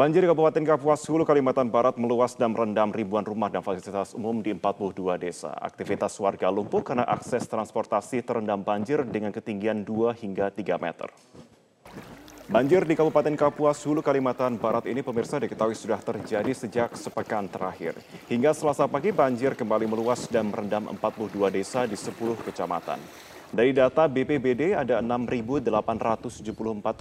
Banjir 0.00 0.24
di 0.24 0.32
Kabupaten 0.32 0.64
Kapuas 0.64 1.04
Hulu, 1.04 1.28
Kalimantan 1.28 1.68
Barat 1.68 2.00
meluas 2.00 2.32
dan 2.32 2.56
merendam 2.56 2.88
ribuan 2.88 3.20
rumah 3.20 3.52
dan 3.52 3.60
fasilitas 3.60 4.16
umum 4.16 4.40
di 4.40 4.56
42 4.56 4.96
desa. 5.20 5.52
Aktivitas 5.52 6.16
warga 6.16 6.48
lumpuh 6.48 6.80
karena 6.80 7.04
akses 7.04 7.44
transportasi 7.44 8.24
terendam 8.24 8.64
banjir 8.64 9.04
dengan 9.04 9.28
ketinggian 9.28 9.84
2 9.84 10.16
hingga 10.24 10.48
3 10.56 10.80
meter. 10.80 11.12
Banjir 12.48 12.88
di 12.88 12.96
Kabupaten 12.96 13.36
Kapuas 13.36 13.84
Hulu, 13.84 14.00
Kalimantan 14.00 14.56
Barat 14.56 14.88
ini 14.88 15.04
pemirsa 15.04 15.36
diketahui 15.36 15.76
sudah 15.76 16.00
terjadi 16.00 16.48
sejak 16.56 16.96
sepekan 16.96 17.44
terakhir. 17.52 17.92
Hingga 18.32 18.56
selasa 18.56 18.88
pagi 18.88 19.12
banjir 19.12 19.52
kembali 19.52 19.84
meluas 19.84 20.24
dan 20.32 20.48
merendam 20.48 20.88
42 20.96 21.28
desa 21.52 21.84
di 21.84 22.00
10 22.00 22.40
kecamatan. 22.48 23.28
Dari 23.50 23.74
data 23.74 24.06
BPBD 24.06 24.78
ada 24.78 25.02
6.874 25.02 26.38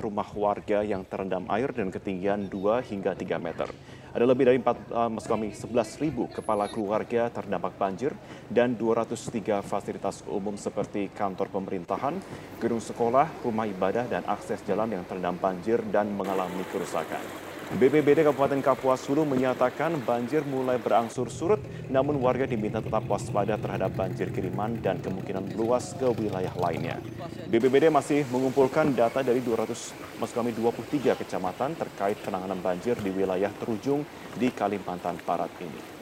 rumah 0.01 0.25
warga 0.33 0.81
yang 0.81 1.05
terendam 1.05 1.45
air 1.45 1.69
dan 1.69 1.93
ketinggian 1.93 2.49
2 2.49 2.89
hingga 2.89 3.13
3 3.13 3.37
meter. 3.37 3.69
Ada 4.09 4.25
lebih 4.25 4.49
dari 4.49 4.57
4, 4.57 4.89
uh, 4.89 5.13
kami 5.29 5.53
11.000 5.53 6.09
kepala 6.33 6.65
keluarga 6.65 7.29
terdampak 7.29 7.77
banjir 7.77 8.17
dan 8.49 8.73
203 8.73 9.61
fasilitas 9.61 10.25
umum 10.25 10.57
seperti 10.57 11.13
kantor 11.13 11.53
pemerintahan, 11.53 12.17
gedung 12.57 12.81
sekolah, 12.81 13.29
rumah 13.45 13.69
ibadah, 13.69 14.09
dan 14.09 14.25
akses 14.25 14.65
jalan 14.65 14.89
yang 14.89 15.05
terendam 15.05 15.37
banjir 15.37 15.85
dan 15.93 16.09
mengalami 16.09 16.65
kerusakan. 16.73 17.48
BPBD 17.69 18.25
Kabupaten 18.25 18.65
Kapuas 18.65 19.05
Hulu 19.05 19.29
menyatakan 19.29 19.93
banjir 20.01 20.41
mulai 20.41 20.81
berangsur 20.81 21.29
surut, 21.29 21.61
namun 21.85 22.17
warga 22.17 22.49
diminta 22.49 22.81
tetap 22.81 23.05
waspada 23.05 23.61
terhadap 23.61 23.93
banjir 23.93 24.33
kiriman 24.33 24.81
dan 24.81 24.97
kemungkinan 24.97 25.53
meluas 25.53 25.93
ke 25.93 26.09
wilayah 26.17 26.49
lainnya. 26.57 26.97
BPBD 27.45 27.93
masih 27.93 28.25
mengumpulkan 28.33 28.97
data 28.97 29.21
dari 29.21 29.45
200, 29.45 29.93
maksud 30.17 30.33
kami 30.33 30.49
23 30.57 31.13
kecamatan 31.13 31.77
terkait 31.77 32.17
penanganan 32.25 32.57
banjir 32.57 32.97
di 32.97 33.13
wilayah 33.13 33.53
terujung 33.61 34.01
di 34.33 34.49
Kalimantan 34.49 35.21
Barat 35.21 35.53
ini. 35.61 35.98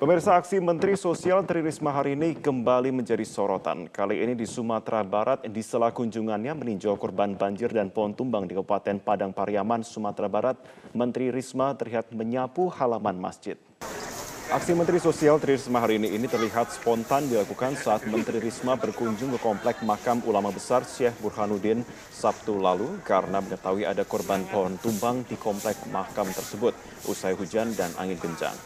Pemirsa 0.00 0.40
aksi 0.40 0.64
Menteri 0.64 0.96
Sosial 0.96 1.44
Tri 1.44 1.60
Risma 1.60 1.92
hari 1.92 2.16
ini 2.16 2.32
kembali 2.32 2.88
menjadi 2.88 3.20
sorotan. 3.20 3.84
Kali 3.84 4.24
ini 4.24 4.32
di 4.32 4.48
Sumatera 4.48 5.04
Barat, 5.04 5.44
di 5.44 5.60
sela 5.60 5.92
kunjungannya 5.92 6.56
meninjau 6.56 6.96
korban 6.96 7.36
banjir 7.36 7.68
dan 7.68 7.92
pohon 7.92 8.16
tumbang 8.16 8.48
di 8.48 8.56
Kabupaten 8.56 8.96
Padang 8.96 9.36
Pariaman, 9.36 9.84
Sumatera 9.84 10.24
Barat, 10.32 10.56
Menteri 10.96 11.28
Risma 11.28 11.76
terlihat 11.76 12.16
menyapu 12.16 12.72
halaman 12.72 13.20
masjid. 13.20 13.60
Aksi 14.48 14.72
Menteri 14.72 15.04
Sosial 15.04 15.36
Tri 15.36 15.60
Risma 15.60 15.84
hari 15.84 16.00
ini, 16.00 16.16
ini 16.16 16.24
terlihat 16.24 16.72
spontan 16.72 17.28
dilakukan 17.28 17.76
saat 17.76 18.00
Menteri 18.08 18.40
Risma 18.40 18.80
berkunjung 18.80 19.36
ke 19.36 19.40
komplek 19.44 19.84
makam 19.84 20.24
ulama 20.24 20.48
besar 20.48 20.80
Syekh 20.80 21.12
Burhanuddin 21.20 21.84
Sabtu 22.08 22.56
lalu 22.56 22.88
karena 23.04 23.44
mengetahui 23.44 23.84
ada 23.84 24.08
korban 24.08 24.48
pohon 24.48 24.80
tumbang 24.80 25.28
di 25.28 25.36
komplek 25.36 25.76
makam 25.92 26.24
tersebut 26.32 26.72
usai 27.04 27.36
hujan 27.36 27.76
dan 27.76 27.92
angin 28.00 28.16
kencang. 28.16 28.56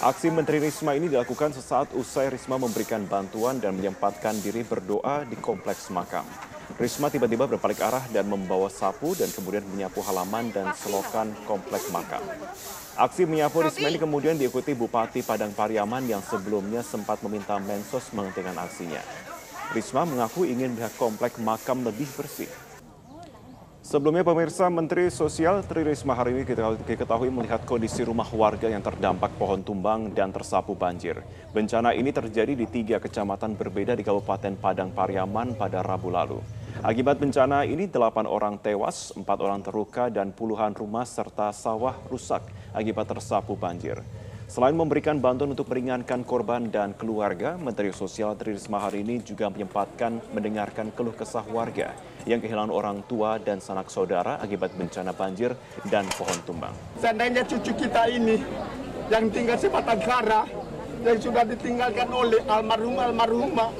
Aksi 0.00 0.32
Menteri 0.32 0.64
Risma 0.64 0.96
ini 0.96 1.12
dilakukan 1.12 1.52
sesaat 1.52 1.92
usai 1.92 2.32
Risma 2.32 2.56
memberikan 2.56 3.04
bantuan 3.04 3.60
dan 3.60 3.76
menyempatkan 3.76 4.32
diri 4.40 4.64
berdoa 4.64 5.28
di 5.28 5.36
kompleks 5.36 5.92
makam. 5.92 6.24
Risma 6.80 7.12
tiba-tiba 7.12 7.44
berbalik 7.44 7.84
arah 7.84 8.08
dan 8.08 8.24
membawa 8.24 8.72
sapu 8.72 9.12
dan 9.12 9.28
kemudian 9.28 9.60
menyapu 9.68 10.00
halaman 10.00 10.48
dan 10.56 10.72
selokan 10.72 11.36
kompleks 11.44 11.92
makam. 11.92 12.24
Aksi 12.96 13.28
menyapu 13.28 13.60
Risma 13.60 13.92
ini 13.92 14.00
kemudian 14.00 14.40
diikuti 14.40 14.72
Bupati 14.72 15.20
Padang 15.20 15.52
Pariaman 15.52 16.08
yang 16.08 16.24
sebelumnya 16.24 16.80
sempat 16.80 17.20
meminta 17.20 17.60
Mensos 17.60 18.08
menghentikan 18.16 18.56
aksinya. 18.56 19.04
Risma 19.76 20.08
mengaku 20.08 20.48
ingin 20.48 20.80
melihat 20.80 20.96
kompleks 20.96 21.36
makam 21.36 21.84
lebih 21.84 22.08
bersih. 22.16 22.48
Sebelumnya 23.90 24.22
pemirsa 24.22 24.70
Menteri 24.70 25.10
Sosial 25.10 25.66
Tri 25.66 25.82
Risma 25.82 26.14
hari 26.14 26.30
ini 26.30 26.46
kita 26.46 26.78
diketahui 26.86 27.26
melihat 27.26 27.66
kondisi 27.66 28.06
rumah 28.06 28.30
warga 28.30 28.70
yang 28.70 28.78
terdampak 28.78 29.34
pohon 29.34 29.66
tumbang 29.66 30.14
dan 30.14 30.30
tersapu 30.30 30.78
banjir. 30.78 31.18
Bencana 31.50 31.90
ini 31.90 32.14
terjadi 32.14 32.54
di 32.54 32.70
tiga 32.70 33.02
kecamatan 33.02 33.58
berbeda 33.58 33.98
di 33.98 34.06
Kabupaten 34.06 34.54
Padang 34.62 34.94
Pariaman 34.94 35.58
pada 35.58 35.82
Rabu 35.82 36.06
lalu. 36.06 36.38
Akibat 36.86 37.18
bencana 37.18 37.66
ini 37.66 37.90
delapan 37.90 38.30
orang 38.30 38.62
tewas, 38.62 39.10
empat 39.18 39.38
orang 39.42 39.58
terluka 39.58 40.06
dan 40.06 40.30
puluhan 40.30 40.70
rumah 40.70 41.02
serta 41.02 41.50
sawah 41.50 41.98
rusak 42.06 42.46
akibat 42.70 43.10
tersapu 43.10 43.58
banjir. 43.58 43.98
Selain 44.46 44.70
memberikan 44.70 45.18
bantuan 45.18 45.50
untuk 45.50 45.66
meringankan 45.66 46.22
korban 46.22 46.70
dan 46.70 46.94
keluarga, 46.94 47.58
Menteri 47.58 47.90
Sosial 47.90 48.38
Tri 48.38 48.54
Risma 48.54 48.86
hari 48.86 49.02
ini 49.02 49.18
juga 49.18 49.50
menyempatkan 49.50 50.30
mendengarkan 50.30 50.94
keluh 50.94 51.14
kesah 51.18 51.42
warga 51.50 51.90
yang 52.24 52.40
kehilangan 52.40 52.72
orang 52.72 53.04
tua 53.06 53.40
dan 53.40 53.60
sanak 53.60 53.88
saudara 53.88 54.36
akibat 54.40 54.72
bencana 54.76 55.12
banjir 55.12 55.56
dan 55.88 56.04
pohon 56.16 56.38
tumbang. 56.44 56.74
Seandainya 57.00 57.44
cucu 57.44 57.72
kita 57.76 58.08
ini 58.10 58.40
yang 59.08 59.28
tinggal 59.32 59.56
sebatang 59.56 60.00
kara 60.04 60.44
yang 61.00 61.16
sudah 61.16 61.44
ditinggalkan 61.48 62.08
oleh 62.12 62.44
almarhum-almarhumah, 62.44 63.70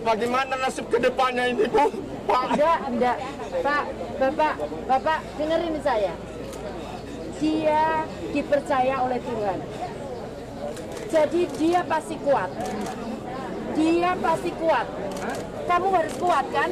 bagaimana 0.00 0.56
nasib 0.64 0.88
ke 0.88 0.96
depannya 0.96 1.52
ini, 1.52 1.68
Bu? 1.68 1.92
Pak. 2.24 2.56
Enggak, 2.56 2.78
enggak. 2.88 3.16
Pak, 3.60 3.84
Bapak, 4.16 4.54
Bapak 4.88 5.18
dengerin 5.36 5.76
saya 5.84 6.16
dia 7.44 8.06
dipercaya 8.32 9.04
oleh 9.04 9.18
Tuhan. 9.20 9.58
Jadi 11.12 11.42
dia 11.60 11.80
pasti 11.84 12.16
kuat. 12.24 12.50
Dia 13.76 14.10
pasti 14.18 14.50
kuat. 14.56 14.86
Kamu 15.64 15.86
harus 15.90 16.14
kuat 16.20 16.46
kan? 16.52 16.70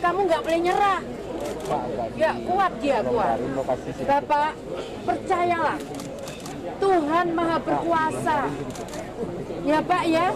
Kamu 0.00 0.18
nggak 0.28 0.40
boleh 0.44 0.60
nyerah. 0.60 1.00
Ya 2.16 2.32
kuat 2.44 2.72
dia 2.80 2.98
kuat. 3.04 3.38
Bapak 4.04 4.52
percayalah. 5.04 5.78
Tuhan 6.80 7.26
maha 7.32 7.56
berkuasa. 7.60 8.38
Ya 9.64 9.78
Pak 9.80 10.04
ya. 10.08 10.28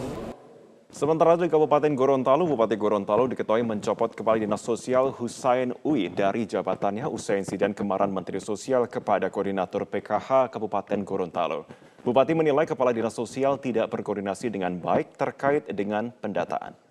Sementara 0.89 1.37
itu 1.37 1.47
di 1.47 1.53
Kabupaten 1.53 1.93
Gorontalo, 1.93 2.49
Bupati 2.49 2.75
Gorontalo 2.75 3.29
diketahui 3.29 3.61
mencopot 3.61 4.09
Kepala 4.17 4.41
Dinas 4.41 4.65
Sosial 4.65 5.13
Husain 5.15 5.77
Ui 5.85 6.09
dari 6.09 6.49
jabatannya 6.49 7.05
usai 7.07 7.45
insiden 7.45 7.77
kemarahan 7.77 8.09
Menteri 8.09 8.41
Sosial 8.41 8.89
kepada 8.89 9.29
Koordinator 9.29 9.85
PKH 9.85 10.49
Kabupaten 10.49 10.99
Gorontalo. 11.05 11.69
Bupati 12.03 12.33
menilai 12.33 12.65
Kepala 12.65 12.97
Dinas 12.97 13.13
Sosial 13.13 13.61
tidak 13.61 13.93
berkoordinasi 13.93 14.49
dengan 14.49 14.81
baik 14.81 15.15
terkait 15.21 15.69
dengan 15.71 16.09
pendataan. 16.09 16.88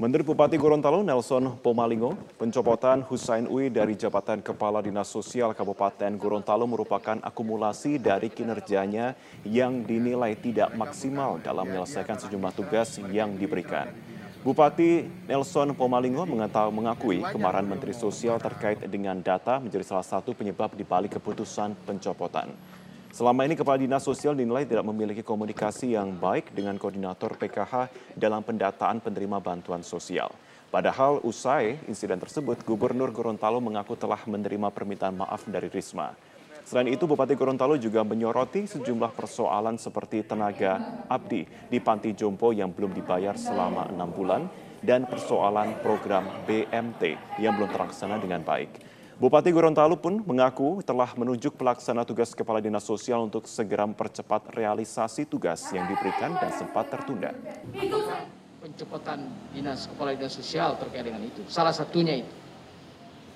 Menurut 0.00 0.32
Bupati 0.32 0.56
Gorontalo 0.56 1.04
Nelson 1.04 1.60
Pomalingo, 1.60 2.16
pencopotan 2.40 3.04
Husain 3.04 3.44
Ui 3.44 3.68
dari 3.68 4.00
jabatan 4.00 4.40
Kepala 4.40 4.80
Dinas 4.80 5.12
Sosial 5.12 5.52
Kabupaten 5.52 6.16
Gorontalo 6.16 6.64
merupakan 6.64 7.20
akumulasi 7.20 8.00
dari 8.00 8.32
kinerjanya 8.32 9.12
yang 9.44 9.84
dinilai 9.84 10.40
tidak 10.40 10.72
maksimal 10.72 11.36
dalam 11.44 11.68
menyelesaikan 11.68 12.16
sejumlah 12.16 12.52
tugas 12.56 12.96
yang 13.12 13.36
diberikan. 13.36 13.92
Bupati 14.40 15.04
Nelson 15.28 15.76
Pomalingo 15.76 16.24
mengakui 16.24 17.20
kemarahan 17.20 17.68
Menteri 17.68 17.92
Sosial 17.92 18.40
terkait 18.40 18.80
dengan 18.88 19.20
data 19.20 19.60
menjadi 19.60 19.84
salah 19.84 20.08
satu 20.16 20.32
penyebab 20.32 20.72
dibalik 20.80 21.20
keputusan 21.20 21.76
pencopotan. 21.84 22.48
Selama 23.10 23.42
ini 23.42 23.58
Kepala 23.58 23.74
Dinas 23.74 24.06
Sosial 24.06 24.38
dinilai 24.38 24.62
tidak 24.62 24.86
memiliki 24.86 25.26
komunikasi 25.26 25.98
yang 25.98 26.14
baik 26.14 26.54
dengan 26.54 26.78
koordinator 26.78 27.34
PKH 27.34 27.90
dalam 28.14 28.38
pendataan 28.46 29.02
penerima 29.02 29.42
bantuan 29.42 29.82
sosial. 29.82 30.30
Padahal 30.70 31.18
usai 31.26 31.74
insiden 31.90 32.22
tersebut, 32.22 32.62
Gubernur 32.62 33.10
Gorontalo 33.10 33.58
mengaku 33.58 33.98
telah 33.98 34.22
menerima 34.30 34.70
permintaan 34.70 35.18
maaf 35.18 35.42
dari 35.50 35.66
Risma. 35.66 36.14
Selain 36.62 36.86
itu, 36.86 37.10
Bupati 37.10 37.34
Gorontalo 37.34 37.74
juga 37.74 38.06
menyoroti 38.06 38.70
sejumlah 38.70 39.10
persoalan 39.18 39.74
seperti 39.74 40.22
tenaga 40.22 41.02
abdi 41.10 41.42
di 41.66 41.82
Panti 41.82 42.14
Jompo 42.14 42.54
yang 42.54 42.70
belum 42.70 42.94
dibayar 42.94 43.34
selama 43.34 43.90
enam 43.90 44.14
bulan 44.14 44.46
dan 44.86 45.10
persoalan 45.10 45.82
program 45.82 46.46
BMT 46.46 47.18
yang 47.42 47.58
belum 47.58 47.74
terlaksana 47.74 48.22
dengan 48.22 48.46
baik. 48.46 48.99
Bupati 49.20 49.52
Gorontalo 49.52 50.00
pun 50.00 50.24
mengaku 50.24 50.80
telah 50.80 51.12
menunjuk 51.12 51.60
pelaksana 51.60 52.08
tugas 52.08 52.32
Kepala 52.32 52.56
Dinas 52.56 52.88
Sosial 52.88 53.20
untuk 53.28 53.44
segera 53.44 53.84
mempercepat 53.84 54.48
realisasi 54.56 55.28
tugas 55.28 55.60
yang 55.76 55.84
diberikan 55.92 56.40
dan 56.40 56.48
sempat 56.56 56.88
tertunda. 56.88 57.28
Pencepotan 58.64 59.28
Dinas 59.52 59.92
Kepala 59.92 60.16
Dinas 60.16 60.40
Sosial 60.40 60.80
terkait 60.80 61.04
dengan 61.04 61.20
itu. 61.20 61.44
Salah 61.52 61.76
satunya 61.76 62.16
itu. 62.16 62.32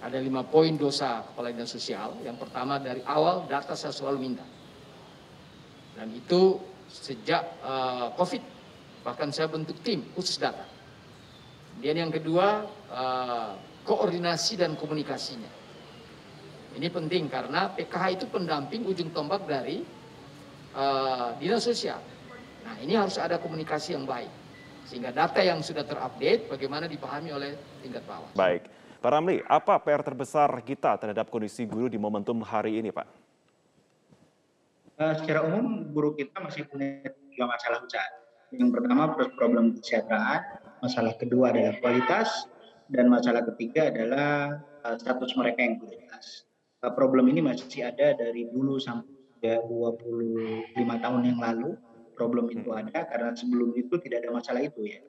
Ada 0.01 0.25
lima 0.25 0.41
poin 0.49 0.73
dosa 0.73 1.21
Kepala 1.21 1.53
Dinas 1.53 1.69
Sosial. 1.69 2.17
Yang 2.25 2.49
pertama 2.49 2.81
dari 2.81 3.05
awal 3.05 3.45
data 3.45 3.77
saya 3.77 3.93
selalu 3.93 4.25
minta. 4.25 4.47
Dan 6.01 6.09
itu 6.17 6.65
sejak 6.89 7.61
uh, 7.61 8.09
COVID. 8.17 8.41
Bahkan 9.05 9.37
saya 9.37 9.53
bentuk 9.53 9.77
tim 9.85 10.01
khusus 10.17 10.41
data. 10.41 10.65
Dan 11.77 12.09
yang 12.09 12.09
kedua, 12.09 12.65
uh, 12.89 13.53
koordinasi 13.85 14.57
dan 14.57 14.81
komunikasinya 14.81 15.64
ini 16.75 16.91
penting 16.91 17.31
karena 17.31 17.71
PKH 17.71 18.05
itu 18.19 18.26
pendamping 18.26 18.82
ujung 18.82 19.15
tombak 19.15 19.47
dari 19.47 19.87
uh, 20.75 21.38
dinas 21.38 21.62
sosial. 21.62 22.03
Nah 22.67 22.75
ini 22.82 22.99
harus 22.99 23.15
ada 23.17 23.38
komunikasi 23.38 23.94
yang 23.94 24.05
baik. 24.05 24.31
Sehingga 24.85 25.15
data 25.15 25.41
yang 25.41 25.65
sudah 25.65 25.87
terupdate 25.87 26.50
bagaimana 26.50 26.85
dipahami 26.91 27.32
oleh 27.32 27.56
tingkat 27.81 28.05
bawah. 28.05 28.29
Baik. 28.37 28.69
Pak 29.00 29.11
Ramli, 29.12 29.44
apa 29.44 29.76
PR 29.85 30.00
terbesar 30.00 30.49
kita 30.65 30.97
terhadap 30.97 31.29
kondisi 31.29 31.69
guru 31.69 31.93
di 31.93 32.00
momentum 32.00 32.41
hari 32.41 32.81
ini, 32.81 32.88
Pak? 32.88 33.05
Uh, 34.97 35.15
secara 35.20 35.44
umum 35.44 35.93
guru 35.93 36.17
kita 36.17 36.41
masih 36.41 36.65
punya 36.65 37.05
tiga 37.29 37.44
masalah 37.44 37.85
besar. 37.85 38.09
Yang 38.55 38.70
pertama 38.81 39.12
problem 39.37 39.77
kesejahteraan, 39.77 40.41
masalah 40.81 41.12
kedua 41.20 41.53
adalah 41.53 41.75
kualitas, 41.82 42.49
dan 42.88 43.12
masalah 43.12 43.43
ketiga 43.53 43.93
adalah 43.93 44.62
uh, 44.88 44.97
status 44.97 45.37
mereka 45.37 45.61
yang. 45.61 45.75
Uh, 45.85 46.54
problem 46.93 47.33
ini 47.33 47.41
masih 47.41 47.89
ada 47.89 48.13
dari 48.13 48.45
dulu 48.53 48.77
sampai 48.77 49.65
25 49.65 50.77
tahun 50.77 51.23
yang 51.25 51.41
lalu. 51.41 51.73
Problem 52.15 52.47
itu 52.53 52.71
ada 52.71 53.09
karena 53.11 53.35
sebelum 53.35 53.75
itu 53.75 53.99
tidak 53.99 54.23
ada 54.23 54.31
masalah 54.31 54.63
itu 54.63 54.87
ya. 54.87 55.03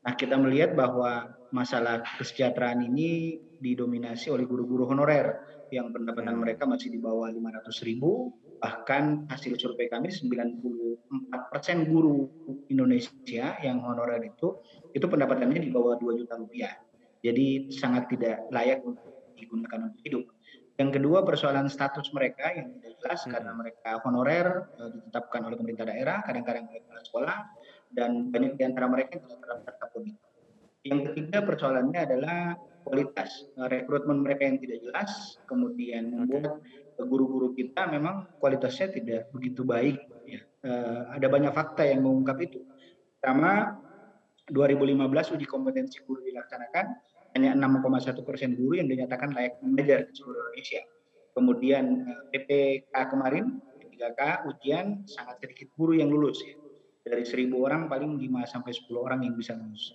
Nah 0.00 0.16
kita 0.16 0.40
melihat 0.40 0.72
bahwa 0.72 1.28
masalah 1.52 2.00
kesejahteraan 2.16 2.80
ini 2.80 3.36
didominasi 3.60 4.32
oleh 4.32 4.48
guru-guru 4.48 4.88
honorer 4.88 5.36
yang 5.68 5.92
pendapatan 5.92 6.40
mereka 6.40 6.64
masih 6.64 6.88
di 6.88 6.98
bawah 6.98 7.28
500 7.28 7.86
ribu, 7.86 8.32
bahkan 8.56 9.28
hasil 9.28 9.54
survei 9.60 9.92
kami 9.92 10.08
94 10.08 11.52
persen 11.52 11.84
guru 11.84 12.26
Indonesia 12.72 13.60
yang 13.60 13.84
honorer 13.84 14.24
itu 14.24 14.56
itu 14.96 15.06
pendapatannya 15.06 15.60
di 15.60 15.70
bawah 15.70 16.00
2 16.00 16.20
juta 16.24 16.40
rupiah. 16.40 16.72
Jadi 17.20 17.68
sangat 17.68 18.08
tidak 18.08 18.48
layak 18.48 18.80
untuk 18.80 19.12
digunakan 19.36 19.92
untuk 19.92 20.00
hidup. 20.08 20.24
Yang 20.80 20.96
kedua 20.96 21.20
persoalan 21.20 21.68
status 21.68 22.08
mereka 22.16 22.56
yang 22.56 22.72
tidak 22.80 22.96
jelas 23.04 23.20
hmm. 23.28 23.30
karena 23.36 23.52
mereka 23.52 23.90
honorer 24.00 24.48
eh, 24.80 24.90
ditetapkan 24.96 25.44
oleh 25.44 25.56
pemerintah 25.60 25.84
daerah, 25.84 26.24
kadang-kadang 26.24 26.72
oleh 26.72 26.80
kepala 26.80 27.02
sekolah 27.04 27.38
dan 27.92 28.32
banyak 28.32 28.56
di 28.56 28.64
antara 28.64 28.88
mereka 28.88 29.20
yang 29.20 29.28
tidak 29.28 29.38
terdaftar 29.44 29.88
politik. 29.92 30.24
Yang 30.80 31.00
ketiga 31.12 31.38
persoalannya 31.44 32.00
adalah 32.00 32.38
kualitas 32.88 33.30
eh, 33.60 33.68
rekrutmen 33.68 34.24
mereka 34.24 34.48
yang 34.48 34.56
tidak 34.56 34.80
jelas, 34.80 35.36
kemudian 35.44 36.16
membuat 36.16 36.64
guru-guru 36.96 37.52
kita 37.52 37.84
memang 37.92 38.24
kualitasnya 38.40 38.88
tidak 38.88 39.28
begitu 39.36 39.64
baik. 39.64 40.00
Ya. 40.28 40.44
Uh, 40.60 41.16
ada 41.16 41.32
banyak 41.32 41.48
fakta 41.56 41.88
yang 41.88 42.04
mengungkap 42.04 42.36
itu. 42.44 42.60
Pertama, 43.16 43.80
2015 44.52 45.40
uji 45.40 45.46
kompetensi 45.48 45.96
guru 46.04 46.20
dilaksanakan, 46.20 46.92
hanya 47.34 47.54
6,1 47.54 48.26
persen 48.26 48.58
guru 48.58 48.78
yang 48.78 48.88
dinyatakan 48.90 49.30
layak 49.30 49.62
mengajar 49.62 50.06
di 50.08 50.12
seluruh 50.18 50.50
Indonesia. 50.50 50.82
Kemudian 51.30 51.84
eh, 52.04 52.22
PPK 52.34 52.94
kemarin, 53.06 53.44
P3K 53.78 54.20
ujian 54.50 55.06
sangat 55.06 55.38
sedikit 55.44 55.70
guru 55.78 55.94
yang 55.94 56.10
lulus. 56.10 56.42
Ya. 56.42 56.58
Dari 57.00 57.24
1000 57.24 57.50
orang 57.54 57.86
paling 57.86 58.18
5 58.18 58.50
sampai 58.50 58.72
10 58.74 58.90
orang 58.98 59.20
yang 59.24 59.34
bisa 59.38 59.54
lulus. 59.54 59.94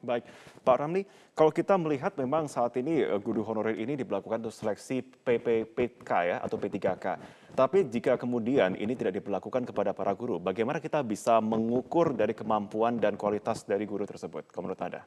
Baik, 0.00 0.24
Pak 0.64 0.76
Ramli, 0.80 1.04
kalau 1.36 1.52
kita 1.52 1.76
melihat 1.76 2.16
memang 2.16 2.48
saat 2.48 2.72
ini 2.80 3.04
eh, 3.04 3.20
guru 3.20 3.44
honorer 3.44 3.76
ini 3.76 4.00
diberlakukan 4.00 4.40
untuk 4.40 4.56
seleksi 4.56 5.04
PPPK 5.04 6.10
ya 6.24 6.36
atau 6.40 6.56
P3K. 6.56 7.06
Tapi 7.52 7.84
jika 7.92 8.16
kemudian 8.16 8.80
ini 8.80 8.96
tidak 8.96 9.20
diberlakukan 9.20 9.68
kepada 9.68 9.92
para 9.92 10.16
guru, 10.16 10.40
bagaimana 10.40 10.80
kita 10.80 11.04
bisa 11.04 11.36
mengukur 11.44 12.16
dari 12.16 12.32
kemampuan 12.32 12.96
dan 12.96 13.20
kualitas 13.20 13.68
dari 13.68 13.84
guru 13.84 14.08
tersebut, 14.08 14.48
menurut 14.56 14.80
Anda? 14.80 15.04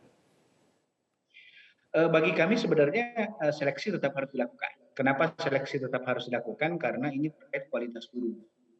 Eh, 1.94 2.10
bagi 2.10 2.34
kami 2.34 2.58
sebenarnya 2.58 3.38
eh, 3.38 3.54
seleksi 3.54 3.94
tetap 3.94 4.18
harus 4.18 4.34
dilakukan. 4.34 4.98
Kenapa 4.98 5.30
seleksi 5.38 5.78
tetap 5.78 6.02
harus 6.10 6.26
dilakukan? 6.26 6.82
Karena 6.82 7.14
ini 7.14 7.30
terkait 7.30 7.70
kualitas 7.70 8.10
guru. 8.10 8.34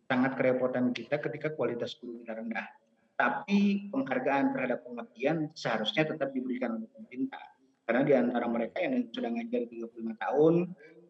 Sangat 0.10 0.34
kerepotan 0.34 0.90
kita 0.94 1.22
ketika 1.22 1.54
kualitas 1.54 1.94
guru 2.02 2.22
kita 2.22 2.42
rendah 2.42 2.66
tapi 3.14 3.88
penghargaan 3.94 4.58
terhadap 4.58 4.82
pengabdian 4.84 5.54
seharusnya 5.54 6.10
tetap 6.10 6.34
diberikan 6.34 6.82
oleh 6.82 6.90
pemerintah. 6.90 7.46
Karena 7.86 8.02
di 8.02 8.14
antara 8.16 8.50
mereka 8.50 8.82
yang 8.82 9.06
sudah 9.12 9.30
ngajar 9.30 9.70
35 9.70 10.24
tahun, 10.24 10.54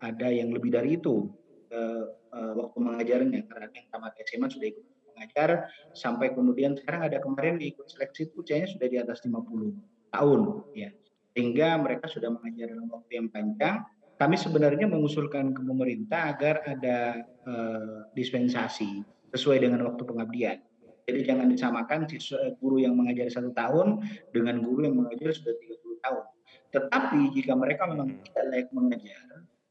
ada 0.04 0.28
yang 0.28 0.50
lebih 0.52 0.74
dari 0.74 1.00
itu 1.00 1.32
uh, 1.72 2.06
uh, 2.34 2.54
waktu 2.60 2.78
mengajarnya. 2.82 3.42
Karena 3.48 3.68
yang 3.72 3.88
tamat 3.88 4.14
SMA 4.26 4.48
sudah 4.52 4.68
ikut 4.68 4.86
mengajar, 5.14 5.50
sampai 5.96 6.36
kemudian 6.36 6.76
sekarang 6.76 7.08
ada 7.08 7.24
kemarin 7.24 7.62
ikut 7.62 7.88
seleksi 7.88 8.28
itu 8.28 8.44
usianya 8.44 8.68
sudah 8.68 8.88
di 8.90 8.98
atas 9.00 9.24
50 9.24 10.12
tahun. 10.12 10.40
ya 10.76 10.92
Sehingga 11.34 11.76
mereka 11.82 12.06
sudah 12.06 12.30
mengajar 12.30 12.72
dalam 12.72 12.88
waktu 12.94 13.12
yang 13.18 13.28
panjang. 13.34 13.82
Kami 14.14 14.38
sebenarnya 14.38 14.86
mengusulkan 14.86 15.52
ke 15.52 15.62
pemerintah 15.66 16.38
agar 16.38 16.62
ada 16.70 17.26
uh, 17.44 18.08
dispensasi 18.14 19.02
sesuai 19.34 19.66
dengan 19.66 19.90
waktu 19.90 20.06
pengabdian 20.06 20.62
jadi 21.04 21.20
jangan 21.28 21.48
disamakan 21.52 22.08
siswa 22.08 22.40
eh, 22.48 22.56
guru 22.58 22.80
yang 22.80 22.96
mengajar 22.96 23.28
satu 23.28 23.52
tahun 23.52 24.00
dengan 24.32 24.64
guru 24.64 24.88
yang 24.88 24.96
mengajar 24.96 25.36
sudah 25.36 25.56
30 25.60 26.04
tahun. 26.04 26.24
Tetapi 26.72 27.20
jika 27.36 27.54
mereka 27.60 27.84
memang 27.92 28.08
hmm. 28.16 28.24
tidak 28.32 28.44
layak 28.50 28.70
mengajar, 28.72 29.26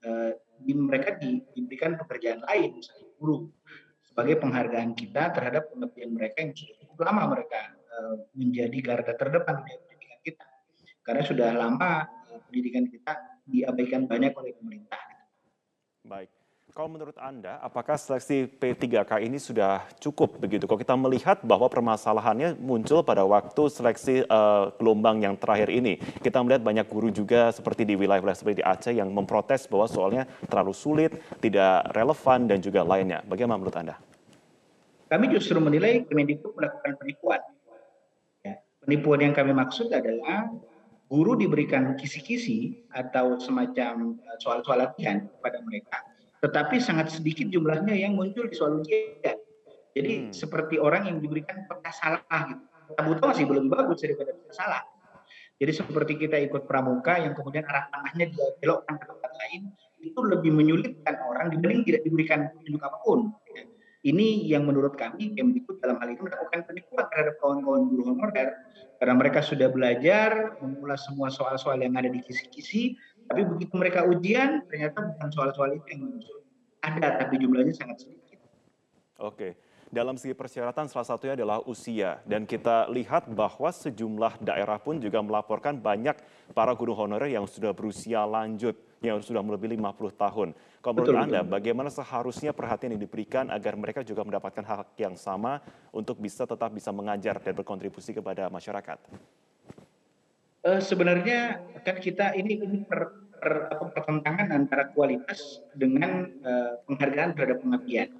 eh, 0.04 0.32
di, 0.62 0.72
mereka 0.76 1.16
di, 1.16 1.40
diberikan 1.56 1.96
pekerjaan 1.96 2.44
lain, 2.44 2.76
misalnya 2.76 3.08
guru, 3.16 3.48
sebagai 4.04 4.36
penghargaan 4.44 4.92
kita 4.92 5.32
terhadap 5.32 5.72
pengabdian 5.72 6.12
mereka 6.12 6.36
yang 6.44 6.52
sudah 6.52 6.76
cukup 6.84 6.98
lama 7.08 7.22
mereka 7.32 7.60
eh, 7.80 8.16
menjadi 8.36 8.78
garda 8.84 9.12
terdepan 9.16 9.64
di. 9.64 9.91
Karena 11.02 11.22
sudah 11.26 11.50
lama 11.50 12.06
eh, 12.30 12.40
pendidikan 12.46 12.86
kita 12.86 13.12
diabaikan 13.46 14.06
banyak 14.06 14.32
oleh 14.38 14.54
pemerintah. 14.54 15.02
Baik. 16.06 16.30
Kalau 16.72 16.88
menurut 16.88 17.12
Anda, 17.20 17.60
apakah 17.60 18.00
seleksi 18.00 18.48
P3K 18.48 19.20
ini 19.20 19.36
sudah 19.36 19.84
cukup 20.00 20.40
begitu? 20.40 20.64
Kalau 20.64 20.80
kita 20.80 20.96
melihat 20.96 21.44
bahwa 21.44 21.68
permasalahannya 21.68 22.56
muncul 22.56 23.04
pada 23.04 23.28
waktu 23.28 23.68
seleksi 23.68 24.24
uh, 24.24 24.72
gelombang 24.80 25.20
yang 25.20 25.36
terakhir 25.36 25.68
ini, 25.68 26.00
kita 26.24 26.40
melihat 26.40 26.64
banyak 26.64 26.88
guru 26.88 27.12
juga 27.12 27.52
seperti 27.52 27.84
di 27.84 27.92
wilayah-wilayah 27.92 28.38
seperti 28.40 28.56
di 28.56 28.64
Aceh 28.64 28.88
yang 28.88 29.12
memprotes 29.12 29.68
bahwa 29.68 29.84
soalnya 29.84 30.24
terlalu 30.48 30.72
sulit, 30.72 31.12
tidak 31.44 31.92
relevan, 31.92 32.48
dan 32.48 32.58
juga 32.64 32.80
lainnya. 32.88 33.20
Bagaimana 33.28 33.60
menurut 33.60 33.76
Anda? 33.76 34.00
Kami 35.12 35.28
justru 35.28 35.60
menilai 35.60 36.08
Kemendikbud 36.08 36.56
melakukan 36.56 36.96
penipuan. 36.96 37.40
Ya, 38.48 38.64
penipuan 38.80 39.20
yang 39.20 39.36
kami 39.36 39.52
maksud 39.52 39.92
adalah 39.92 40.48
guru 41.12 41.36
diberikan 41.36 41.92
kisi-kisi 42.00 42.88
atau 42.96 43.36
semacam 43.36 44.16
eh, 44.16 44.38
soal-soal 44.40 44.88
latihan 44.88 45.28
kepada 45.28 45.60
mereka 45.60 46.00
tetapi 46.42 46.82
sangat 46.82 47.14
sedikit 47.14 47.46
jumlahnya 47.46 47.94
yang 47.94 48.18
muncul 48.18 48.50
di 48.50 48.54
soal 48.58 48.82
ujian. 48.82 49.38
Jadi 49.94 50.12
hmm. 50.26 50.34
seperti 50.34 50.74
orang 50.82 51.06
yang 51.06 51.22
diberikan 51.22 51.62
peta 51.70 51.94
salah 51.94 52.42
gitu. 52.50 52.64
Peta 52.66 53.02
buta 53.06 53.22
masih 53.30 53.44
belum 53.46 53.70
bagus 53.70 54.02
daripada 54.02 54.34
peta 54.34 54.52
salah. 54.52 54.82
Jadi 55.62 55.72
seperti 55.78 56.18
kita 56.18 56.42
ikut 56.42 56.66
pramuka 56.66 57.22
yang 57.22 57.38
kemudian 57.38 57.62
arah 57.62 57.86
tanahnya 57.94 58.34
dia 58.34 58.46
belokkan 58.58 58.98
ke 58.98 59.06
tempat 59.06 59.32
lain, 59.38 59.70
itu 60.02 60.18
lebih 60.18 60.50
menyulitkan 60.50 61.14
orang 61.22 61.54
dibanding 61.54 61.86
tidak 61.86 62.02
diberikan 62.02 62.50
petunjuk 62.58 62.82
apa 62.82 62.98
pun. 63.06 63.30
Ini 64.02 64.50
yang 64.50 64.66
menurut 64.66 64.98
kami 64.98 65.30
Kemdikbud 65.38 65.78
dalam 65.78 66.02
hal 66.02 66.10
ini 66.10 66.18
melakukan 66.18 66.66
penipuan 66.66 67.06
terhadap 67.06 67.38
kawan-kawan 67.38 67.86
guru 67.86 68.10
honorer 68.10 68.50
karena 68.98 69.14
mereka 69.14 69.38
sudah 69.42 69.70
belajar 69.70 70.58
mengulas 70.58 71.06
semua 71.06 71.30
soal-soal 71.30 71.78
yang 71.78 71.94
ada 71.94 72.10
di 72.10 72.18
kisi-kisi 72.18 72.98
tapi 73.28 73.48
begitu 73.48 73.74
mereka 73.78 74.04
ujian, 74.06 74.66
ternyata 74.66 74.98
bukan 75.00 75.28
soal-soal 75.30 75.70
itu 75.72 75.86
yang 75.94 76.04
muncul. 76.04 76.38
Ada, 76.82 77.22
tapi 77.22 77.38
jumlahnya 77.38 77.74
sangat 77.74 78.04
sedikit. 78.04 78.38
Oke. 79.22 79.54
Dalam 79.92 80.16
segi 80.16 80.32
persyaratan 80.32 80.88
salah 80.88 81.04
satunya 81.04 81.36
adalah 81.36 81.60
usia. 81.68 82.24
Dan 82.24 82.48
kita 82.48 82.88
lihat 82.88 83.28
bahwa 83.28 83.68
sejumlah 83.68 84.40
daerah 84.40 84.80
pun 84.80 84.96
juga 84.96 85.20
melaporkan 85.20 85.76
banyak 85.76 86.16
para 86.56 86.72
guru 86.72 86.96
honorer 86.96 87.28
yang 87.28 87.44
sudah 87.44 87.76
berusia 87.76 88.24
lanjut, 88.24 88.72
yang 89.04 89.20
sudah 89.20 89.44
melebihi 89.44 89.76
50 89.76 90.16
tahun. 90.16 90.48
Kalau 90.82 90.98
menurut 90.98 91.14
betul, 91.14 91.22
Anda, 91.22 91.40
betul. 91.46 91.54
bagaimana 91.54 91.90
seharusnya 91.94 92.50
perhatian 92.50 92.98
yang 92.98 93.02
diberikan 93.06 93.46
agar 93.54 93.78
mereka 93.78 94.02
juga 94.02 94.26
mendapatkan 94.26 94.66
hak 94.66 94.98
yang 94.98 95.14
sama 95.14 95.62
untuk 95.94 96.18
bisa 96.18 96.42
tetap 96.42 96.74
bisa 96.74 96.90
mengajar 96.90 97.38
dan 97.38 97.54
berkontribusi 97.54 98.10
kepada 98.10 98.50
masyarakat? 98.50 98.98
Uh, 100.66 100.82
sebenarnya 100.82 101.62
kan 101.86 102.02
kita 102.02 102.34
ini 102.34 102.58
ini 102.58 102.78
per, 102.82 103.14
per, 103.38 103.70
apa, 103.70 103.94
pertentangan 103.94 104.50
antara 104.50 104.90
kualitas 104.90 105.62
dengan 105.70 106.26
uh, 106.42 106.82
penghargaan 106.90 107.30
terhadap 107.38 107.62
pengabdian. 107.62 108.10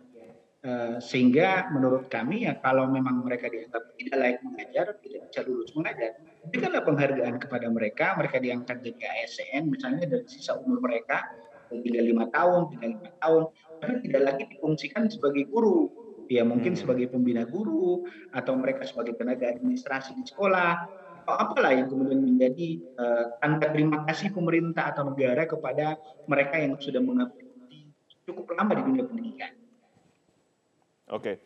Uh, 0.62 1.02
sehingga 1.02 1.66
menurut 1.75 2.07
kami 2.07 2.47
ya 2.47 2.54
kalau 2.62 2.87
memang 2.87 3.26
mereka 3.26 3.50
dianggap 3.50 3.83
tidak 3.99 4.16
layak 4.23 4.40
mengajar, 4.47 4.87
tidak 5.02 5.21
bisa 5.26 5.40
lulus 5.42 5.75
mengajar, 5.75 6.14
berikanlah 6.47 6.83
penghargaan 6.87 7.35
kepada 7.42 7.66
mereka, 7.66 8.14
mereka 8.14 8.38
diangkat 8.38 8.78
jadi 8.87 9.02
ASN 9.02 9.66
misalnya 9.66 10.07
dari 10.07 10.26
sisa 10.31 10.54
umur 10.54 10.78
mereka 10.78 11.26
tinggal 11.81 12.05
lima 12.05 12.25
tahun, 12.29 12.61
tinggal 12.76 12.91
lima 13.00 13.11
tahun, 13.25 13.43
tapi 13.81 13.95
tidak 14.05 14.23
lagi 14.29 14.45
difungsikan 14.52 15.09
sebagai 15.09 15.49
guru, 15.49 15.88
ya 16.29 16.45
mungkin 16.45 16.76
hmm. 16.76 16.81
sebagai 16.85 17.07
pembina 17.09 17.49
guru 17.49 18.05
atau 18.37 18.52
mereka 18.61 18.85
sebagai 18.85 19.17
tenaga 19.17 19.49
administrasi 19.49 20.12
di 20.17 20.25
sekolah 20.29 21.00
atau 21.23 21.35
apalah 21.38 21.71
yang 21.71 21.87
kemudian 21.87 22.19
menjadi 22.19 22.83
uh, 22.99 23.25
tanda 23.38 23.71
terima 23.71 24.02
kasih 24.11 24.35
pemerintah 24.35 24.91
atau 24.91 25.07
negara 25.07 25.47
kepada 25.47 25.95
mereka 26.26 26.59
yang 26.59 26.75
sudah 26.76 26.99
mengabdi 26.99 27.47
cukup 28.26 28.55
lama 28.55 28.73
di 28.75 28.83
dunia 28.83 29.05
pendidikan. 29.07 29.52
Oke, 31.11 31.38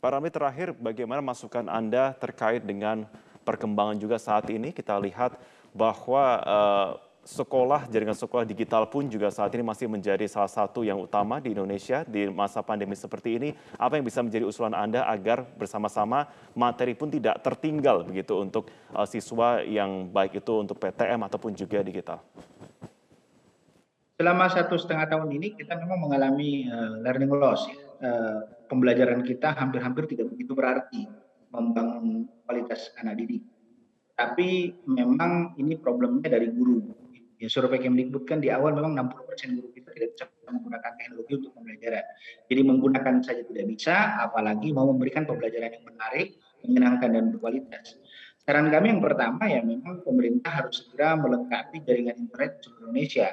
Pak 0.00 0.10
Rami 0.12 0.28
terakhir 0.32 0.72
bagaimana 0.76 1.20
masukan 1.20 1.66
Anda 1.68 2.16
terkait 2.16 2.64
dengan 2.64 3.04
perkembangan 3.44 3.98
juga 4.00 4.16
saat 4.20 4.48
ini 4.52 4.70
kita 4.70 4.96
lihat 5.00 5.36
bahwa 5.74 6.24
uh, 6.44 6.90
sekolah, 7.24 7.84
jaringan 7.88 8.16
sekolah 8.16 8.48
digital 8.48 8.88
pun 8.88 9.04
juga 9.06 9.28
saat 9.28 9.52
ini 9.52 9.64
masih 9.64 9.86
menjadi 9.86 10.24
salah 10.24 10.48
satu 10.48 10.80
yang 10.80 10.96
utama 10.96 11.36
di 11.38 11.52
Indonesia 11.52 12.02
di 12.08 12.26
masa 12.32 12.64
pandemi 12.64 12.96
seperti 12.96 13.36
ini. 13.36 13.48
Apa 13.76 14.00
yang 14.00 14.04
bisa 14.04 14.24
menjadi 14.24 14.48
usulan 14.48 14.72
Anda 14.72 15.04
agar 15.04 15.44
bersama-sama 15.56 16.28
materi 16.56 16.96
pun 16.96 17.12
tidak 17.12 17.44
tertinggal 17.44 18.04
begitu 18.08 18.40
untuk 18.40 18.72
uh, 18.96 19.04
siswa 19.04 19.60
yang 19.60 20.08
baik 20.08 20.40
itu 20.40 20.52
untuk 20.56 20.80
PTM 20.80 21.20
ataupun 21.28 21.52
juga 21.52 21.84
digital? 21.84 22.24
Selama 24.20 24.52
satu 24.52 24.76
setengah 24.76 25.08
tahun 25.08 25.28
ini 25.32 25.56
kita 25.56 25.80
memang 25.80 26.04
mengalami 26.08 26.68
uh, 26.68 27.00
learning 27.00 27.32
loss. 27.32 27.64
Uh, 28.00 28.48
pembelajaran 28.64 29.20
kita 29.20 29.52
hampir-hampir 29.52 30.08
tidak 30.08 30.32
begitu 30.32 30.56
berarti 30.56 31.04
membangun 31.52 32.24
kualitas 32.48 32.94
anak 32.96 33.20
didik. 33.20 33.44
Tapi 34.16 34.72
memang 34.88 35.56
ini 35.56 35.76
problemnya 35.76 36.28
dari 36.32 36.48
guru 36.52 37.00
ya 37.40 37.48
survei 37.48 37.80
Kemdikbud 37.80 38.28
kan 38.28 38.38
di 38.44 38.52
awal 38.52 38.76
memang 38.76 38.92
60% 39.16 39.56
guru 39.56 39.68
kita 39.72 39.96
tidak 39.96 40.08
bisa 40.12 40.24
menggunakan 40.44 40.92
teknologi 41.00 41.32
untuk 41.40 41.50
pembelajaran. 41.56 42.04
Jadi 42.52 42.60
menggunakan 42.60 43.14
saja 43.24 43.42
tidak 43.48 43.64
bisa, 43.64 43.96
apalagi 44.20 44.68
mau 44.76 44.84
memberikan 44.92 45.24
pembelajaran 45.24 45.72
yang 45.72 45.84
menarik, 45.88 46.36
menyenangkan 46.68 47.08
dan 47.16 47.24
berkualitas. 47.32 47.96
Saran 48.44 48.68
kami 48.68 48.92
yang 48.92 49.00
pertama 49.00 49.48
ya 49.48 49.64
memang 49.64 50.04
pemerintah 50.04 50.64
harus 50.64 50.84
segera 50.84 51.16
melengkapi 51.16 51.80
jaringan 51.84 52.28
internet 52.28 52.60
di 52.60 52.68
Indonesia 52.76 53.28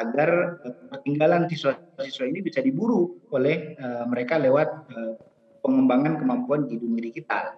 agar 0.00 0.30
eh, 0.64 0.74
ketinggalan 0.96 1.44
siswa-siswa 1.52 2.24
ini 2.24 2.40
bisa 2.40 2.64
diburu 2.64 3.20
oleh 3.36 3.76
uh, 3.76 4.08
mereka 4.08 4.40
lewat 4.40 4.68
uh, 4.96 5.14
pengembangan 5.60 6.16
kemampuan 6.16 6.64
di 6.64 6.80
dunia 6.80 7.12
digital. 7.12 7.52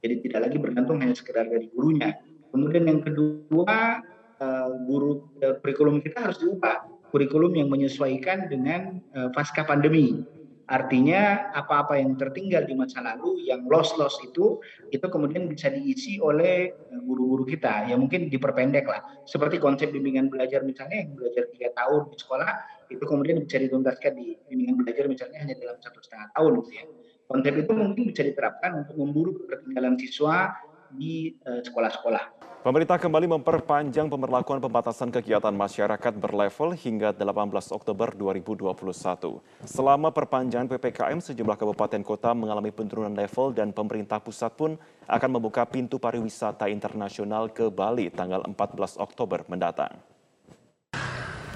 Jadi 0.00 0.28
tidak 0.28 0.48
lagi 0.48 0.56
bergantung 0.60 1.00
hanya 1.00 1.16
sekedar 1.16 1.48
dari 1.48 1.72
gurunya. 1.72 2.20
Kemudian 2.52 2.84
yang 2.88 3.00
kedua 3.00 4.00
uh, 4.40 4.68
guru 4.88 5.28
uh, 5.44 5.60
kurikulum 5.60 6.00
kita 6.02 6.26
harus 6.26 6.40
diubah 6.40 6.88
kurikulum 7.12 7.54
yang 7.54 7.68
menyesuaikan 7.68 8.48
dengan 8.48 8.98
uh, 9.14 9.28
pasca 9.30 9.62
pandemi. 9.66 10.24
Artinya 10.70 11.50
apa-apa 11.50 11.98
yang 11.98 12.14
tertinggal 12.14 12.62
di 12.62 12.78
masa 12.78 13.02
lalu 13.02 13.42
yang 13.42 13.66
loss-loss 13.66 14.22
itu 14.22 14.62
itu 14.94 15.02
kemudian 15.02 15.50
bisa 15.50 15.66
diisi 15.66 16.22
oleh 16.22 16.70
guru-guru 17.02 17.42
kita 17.42 17.90
ya 17.90 17.98
mungkin 17.98 18.30
diperpendek 18.30 18.86
lah. 18.86 19.02
Seperti 19.26 19.58
konsep 19.58 19.90
bimbingan 19.90 20.30
belajar 20.30 20.62
misalnya 20.62 21.02
yang 21.02 21.18
belajar 21.18 21.50
tiga 21.50 21.74
tahun 21.74 22.14
di 22.14 22.16
sekolah 22.22 22.50
itu 22.86 23.02
kemudian 23.02 23.42
bisa 23.42 23.58
dituntaskan 23.58 24.14
di 24.14 24.38
bimbingan 24.46 24.78
belajar 24.78 25.10
misalnya 25.10 25.42
hanya 25.42 25.58
dalam 25.58 25.74
satu 25.82 25.98
setengah 26.06 26.30
tahun 26.38 26.52
gitu 26.62 26.70
ya. 26.78 26.84
Konsep 27.26 27.54
itu 27.66 27.72
mungkin 27.74 28.02
bisa 28.10 28.22
diterapkan 28.26 28.70
untuk 28.86 28.94
memburu 28.94 29.30
ketertinggalan 29.42 29.98
siswa 29.98 30.54
di 30.94 31.34
sekolah-sekolah 31.42 32.40
Pemerintah 32.60 33.00
kembali 33.00 33.40
memperpanjang 33.40 34.12
pemberlakuan 34.12 34.60
pembatasan 34.60 35.08
kegiatan 35.08 35.48
masyarakat 35.48 36.12
berlevel 36.12 36.76
hingga 36.76 37.08
18 37.08 37.72
Oktober 37.72 38.12
2021. 38.12 39.40
Selama 39.64 40.12
perpanjangan 40.12 40.68
PPKM, 40.68 41.24
sejumlah 41.24 41.56
kabupaten 41.56 42.04
kota 42.04 42.36
mengalami 42.36 42.68
penurunan 42.68 43.16
level 43.16 43.56
dan 43.56 43.72
pemerintah 43.72 44.20
pusat 44.20 44.52
pun 44.52 44.76
akan 45.08 45.30
membuka 45.40 45.64
pintu 45.64 45.96
pariwisata 45.96 46.68
internasional 46.68 47.48
ke 47.48 47.72
Bali 47.72 48.12
tanggal 48.12 48.44
14 48.44 49.00
Oktober 49.00 49.40
mendatang. 49.48 49.96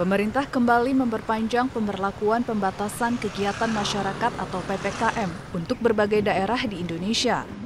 Pemerintah 0.00 0.48
kembali 0.48 0.96
memperpanjang 1.04 1.68
pemberlakuan 1.68 2.48
pembatasan 2.48 3.20
kegiatan 3.20 3.68
masyarakat 3.68 4.32
atau 4.40 4.60
PPKM 4.64 5.28
untuk 5.52 5.76
berbagai 5.84 6.24
daerah 6.24 6.64
di 6.64 6.80
Indonesia. 6.80 7.63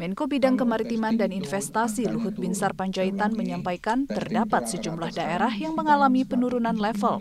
Menko 0.00 0.24
Bidang 0.24 0.56
Kemaritiman 0.56 1.20
dan 1.20 1.28
Investasi 1.28 2.08
Luhut 2.08 2.32
Binsar 2.32 2.72
Panjaitan 2.72 3.36
menyampaikan 3.36 4.08
terdapat 4.08 4.64
sejumlah 4.64 5.12
daerah 5.12 5.52
yang 5.52 5.76
mengalami 5.76 6.24
penurunan 6.24 6.72
level. 6.72 7.20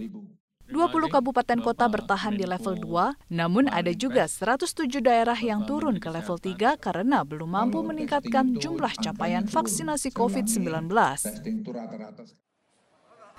20 0.71 1.11
kabupaten 1.11 1.59
kota 1.59 1.91
bertahan 1.91 2.39
di 2.39 2.47
level 2.47 2.79
2, 2.79 3.35
namun 3.35 3.67
ada 3.67 3.91
juga 3.91 4.31
107 4.31 5.03
daerah 5.03 5.35
yang 5.35 5.67
turun 5.67 5.99
ke 5.99 6.07
level 6.07 6.39
3 6.39 6.79
karena 6.79 7.27
belum 7.27 7.51
mampu 7.51 7.83
meningkatkan 7.83 8.55
jumlah 8.55 8.95
capaian 9.03 9.43
vaksinasi 9.43 10.15
COVID-19. 10.15 10.87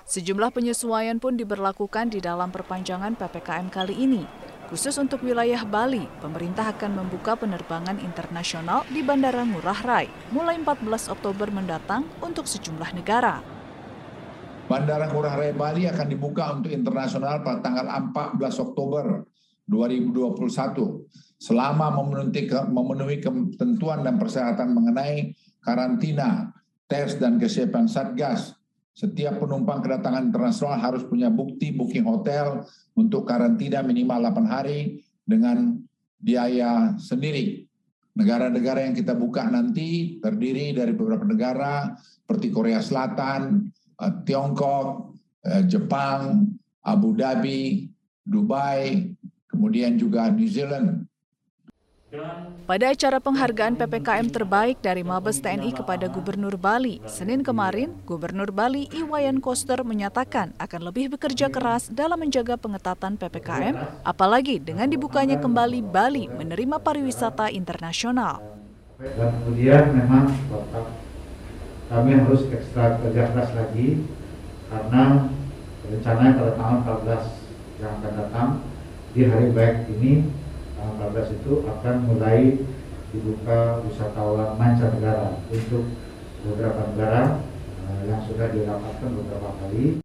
Sejumlah 0.05 0.51
penyesuaian 0.53 1.17
pun 1.17 1.41
diberlakukan 1.41 2.13
di 2.13 2.21
dalam 2.21 2.53
perpanjangan 2.53 3.17
PPKM 3.17 3.73
kali 3.73 4.05
ini. 4.05 4.23
Khusus 4.71 5.03
untuk 5.03 5.27
wilayah 5.27 5.67
Bali, 5.67 6.07
pemerintah 6.23 6.71
akan 6.71 7.03
membuka 7.03 7.35
penerbangan 7.35 7.99
internasional 7.99 8.87
di 8.87 9.03
Bandara 9.03 9.43
Ngurah 9.43 9.83
Rai 9.83 10.07
mulai 10.31 10.63
14 10.63 11.11
Oktober 11.11 11.51
mendatang 11.51 12.07
untuk 12.23 12.47
sejumlah 12.47 12.95
negara. 12.95 13.43
Bandara 14.71 15.11
Ngurah 15.11 15.35
Rai 15.35 15.51
Bali 15.59 15.91
akan 15.91 16.07
dibuka 16.07 16.55
untuk 16.55 16.71
internasional 16.71 17.43
pada 17.43 17.59
tanggal 17.67 17.83
14 18.15 18.39
Oktober 18.63 19.27
2021 19.67 20.39
selama 21.43 21.91
memenuhi, 21.91 22.47
memenuhi 22.71 23.19
ketentuan 23.19 24.07
dan 24.07 24.23
persyaratan 24.23 24.71
mengenai 24.71 25.35
karantina, 25.67 26.55
tes 26.87 27.19
dan 27.19 27.43
kesiapan 27.43 27.91
Satgas 27.91 28.55
setiap 28.95 29.41
penumpang 29.41 29.81
kedatangan 29.81 30.29
internasional 30.29 30.77
harus 30.77 31.07
punya 31.07 31.31
bukti 31.31 31.73
booking 31.73 32.05
hotel 32.05 32.67
untuk 32.99 33.25
karantina 33.25 33.81
minimal 33.81 34.31
8 34.31 34.45
hari 34.51 35.01
dengan 35.23 35.79
biaya 36.21 36.95
sendiri. 37.01 37.65
Negara-negara 38.19 38.85
yang 38.85 38.93
kita 38.93 39.17
buka 39.17 39.47
nanti 39.49 40.19
terdiri 40.21 40.77
dari 40.77 40.93
beberapa 40.93 41.25
negara 41.25 41.95
seperti 41.97 42.53
Korea 42.53 42.83
Selatan, 42.83 43.71
eh, 43.97 44.15
Tiongkok, 44.27 45.17
eh, 45.47 45.65
Jepang, 45.65 46.51
Abu 46.85 47.15
Dhabi, 47.17 47.89
Dubai, 48.27 49.15
kemudian 49.49 49.97
juga 49.97 50.29
New 50.29 50.51
Zealand. 50.51 51.10
Pada 52.67 52.91
acara 52.91 53.23
penghargaan 53.23 53.79
PPKM 53.79 54.35
terbaik 54.35 54.83
dari 54.83 55.07
Mabes 55.07 55.39
TNI 55.39 55.71
kepada 55.71 56.11
Gubernur 56.11 56.59
Bali, 56.59 56.99
Senin 57.07 57.47
kemarin, 57.47 57.95
Gubernur 58.03 58.51
Bali 58.51 58.91
Iwayan 58.91 59.39
Koster 59.39 59.87
menyatakan 59.87 60.51
akan 60.59 60.91
lebih 60.91 61.15
bekerja 61.15 61.47
keras 61.55 61.87
dalam 61.87 62.19
menjaga 62.19 62.59
pengetatan 62.59 63.15
PPKM, 63.15 64.03
apalagi 64.03 64.59
dengan 64.59 64.91
dibukanya 64.91 65.39
kembali 65.39 65.87
Bali 65.87 66.27
menerima 66.27 66.83
pariwisata 66.83 67.55
internasional. 67.55 68.43
Dan 68.99 69.31
kemudian 69.31 69.95
memang 69.95 70.35
kami 71.95 72.11
harus 72.27 72.43
ekstra 72.51 72.99
kerja 73.07 73.31
keras 73.31 73.55
lagi 73.55 74.03
karena 74.67 75.31
rencananya 75.87 76.33
pada 76.43 76.53
tanggal 76.59 76.79
14 77.07 77.79
yang 77.79 77.93
akan 78.03 78.13
datang 78.19 78.49
di 79.15 79.21
hari 79.31 79.49
baik 79.55 79.87
ini 79.95 80.27
tanggal 80.81 81.13
14 81.13 81.37
itu 81.37 81.53
akan 81.69 81.95
mulai 82.09 82.57
dibuka 83.13 83.85
wisatawan 83.85 84.57
mancanegara 84.57 85.37
untuk 85.53 85.85
beberapa 86.41 86.81
negara 86.95 87.37
uh, 87.85 88.03
yang 88.09 88.25
sudah 88.25 88.49
dirapatkan 88.49 89.11
beberapa 89.13 89.51
kali. 89.61 90.01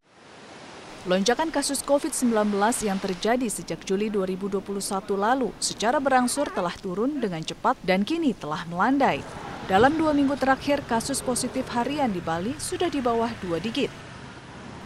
Lonjakan 1.06 1.54
kasus 1.54 1.86
COVID-19 1.86 2.34
yang 2.82 2.98
terjadi 2.98 3.46
sejak 3.46 3.86
Juli 3.86 4.10
2021 4.10 4.58
lalu 5.14 5.54
secara 5.62 6.02
berangsur 6.02 6.50
telah 6.50 6.74
turun 6.82 7.22
dengan 7.22 7.46
cepat 7.46 7.78
dan 7.86 8.02
kini 8.02 8.34
telah 8.34 8.66
melandai. 8.66 9.22
Dalam 9.70 9.98
dua 9.98 10.18
minggu 10.18 10.34
terakhir, 10.38 10.82
kasus 10.86 11.22
positif 11.22 11.66
harian 11.74 12.10
di 12.10 12.22
Bali 12.22 12.58
sudah 12.58 12.90
di 12.90 13.02
bawah 13.06 13.30
dua 13.42 13.62
digit. 13.62 14.05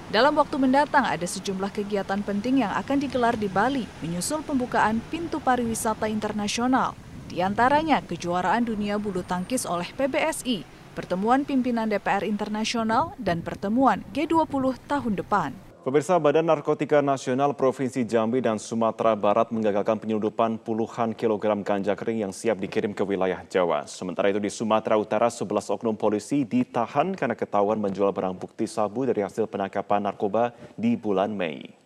Dalam 0.10 0.42
waktu 0.42 0.58
mendatang 0.58 1.06
ada 1.06 1.22
sejumlah 1.22 1.70
kegiatan 1.70 2.26
penting 2.26 2.66
yang 2.66 2.74
akan 2.74 2.98
digelar 2.98 3.38
di 3.38 3.46
Bali 3.46 3.86
menyusul 4.02 4.42
pembukaan 4.42 5.06
pintu 5.14 5.38
pariwisata 5.38 6.10
internasional. 6.10 6.98
Di 7.30 7.46
antaranya 7.46 8.02
kejuaraan 8.02 8.66
dunia 8.66 8.98
bulu 8.98 9.22
tangkis 9.22 9.70
oleh 9.70 9.86
PBSI, 9.94 10.66
pertemuan 10.98 11.46
pimpinan 11.46 11.94
DPR 11.94 12.26
internasional, 12.26 13.14
dan 13.22 13.46
pertemuan 13.46 14.02
G20 14.10 14.82
tahun 14.90 15.14
depan. 15.14 15.69
Pemirsa 15.90 16.22
Badan 16.22 16.46
Narkotika 16.46 17.02
Nasional 17.02 17.58
Provinsi 17.58 18.06
Jambi 18.06 18.46
dan 18.46 18.62
Sumatera 18.62 19.18
Barat 19.18 19.50
menggagalkan 19.50 19.98
penyeludupan 19.98 20.62
puluhan 20.62 21.18
kilogram 21.18 21.66
ganja 21.66 21.98
kering 21.98 22.22
yang 22.22 22.30
siap 22.30 22.62
dikirim 22.62 22.94
ke 22.94 23.02
wilayah 23.02 23.42
Jawa. 23.50 23.90
Sementara 23.90 24.30
itu 24.30 24.38
di 24.38 24.54
Sumatera 24.54 25.02
Utara, 25.02 25.34
11 25.34 25.50
oknum 25.50 25.98
polisi 25.98 26.46
ditahan 26.46 27.18
karena 27.18 27.34
ketahuan 27.34 27.82
menjual 27.82 28.14
barang 28.14 28.38
bukti 28.38 28.70
sabu 28.70 29.10
dari 29.10 29.26
hasil 29.26 29.50
penangkapan 29.50 30.06
narkoba 30.06 30.54
di 30.78 30.94
bulan 30.94 31.34
Mei. 31.34 31.79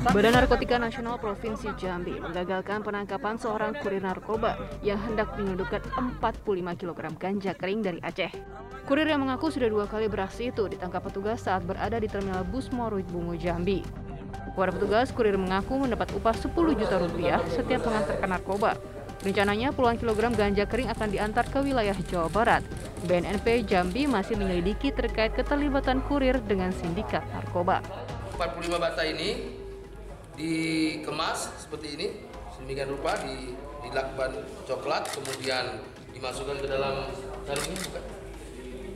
Badan 0.00 0.32
Narkotika 0.32 0.80
Nasional 0.80 1.20
Provinsi 1.20 1.76
Jambi 1.76 2.16
menggagalkan 2.16 2.80
penangkapan 2.80 3.36
seorang 3.36 3.76
kurir 3.84 4.00
narkoba 4.00 4.56
yang 4.80 4.96
hendak 4.96 5.36
menyelundupkan 5.36 5.84
45 6.24 6.80
kg 6.80 7.00
ganja 7.20 7.52
kering 7.52 7.84
dari 7.84 8.00
Aceh. 8.00 8.32
Kurir 8.88 9.04
yang 9.04 9.20
mengaku 9.20 9.52
sudah 9.52 9.68
dua 9.68 9.84
kali 9.84 10.08
beraksi 10.08 10.48
itu 10.48 10.72
ditangkap 10.72 11.04
petugas 11.04 11.44
saat 11.44 11.68
berada 11.68 12.00
di 12.00 12.08
terminal 12.08 12.48
bus 12.48 12.72
Moruit 12.72 13.04
Bungu 13.12 13.36
Jambi. 13.36 13.84
Kepada 14.56 14.72
petugas, 14.72 15.12
kurir 15.12 15.36
mengaku 15.36 15.76
mendapat 15.76 16.08
upah 16.16 16.32
10 16.32 16.48
juta 16.80 16.96
rupiah 16.96 17.44
setiap 17.52 17.84
mengantarkan 17.84 18.28
narkoba. 18.32 18.80
Rencananya 19.20 19.68
puluhan 19.76 20.00
kilogram 20.00 20.32
ganja 20.32 20.64
kering 20.64 20.88
akan 20.96 21.12
diantar 21.12 21.44
ke 21.44 21.60
wilayah 21.60 21.96
Jawa 22.08 22.32
Barat. 22.32 22.64
BNNP 23.04 23.68
Jambi 23.68 24.08
masih 24.08 24.40
menyelidiki 24.40 24.96
terkait 24.96 25.36
keterlibatan 25.36 26.00
kurir 26.08 26.40
dengan 26.48 26.72
sindikat 26.72 27.20
narkoba. 27.36 27.84
45 28.40 28.80
bata 28.80 29.04
ini 29.04 29.59
dikemas 30.40 31.52
seperti 31.60 32.00
ini, 32.00 32.06
sedemikian 32.56 32.88
rupa 32.88 33.20
di, 33.20 33.52
dilakban 33.84 34.40
coklat, 34.64 35.04
kemudian 35.12 35.84
dimasukkan 36.16 36.56
ke 36.64 36.68
dalam 36.68 37.12
karung 37.44 37.68
ini 37.68 37.80
bukan? 37.84 38.04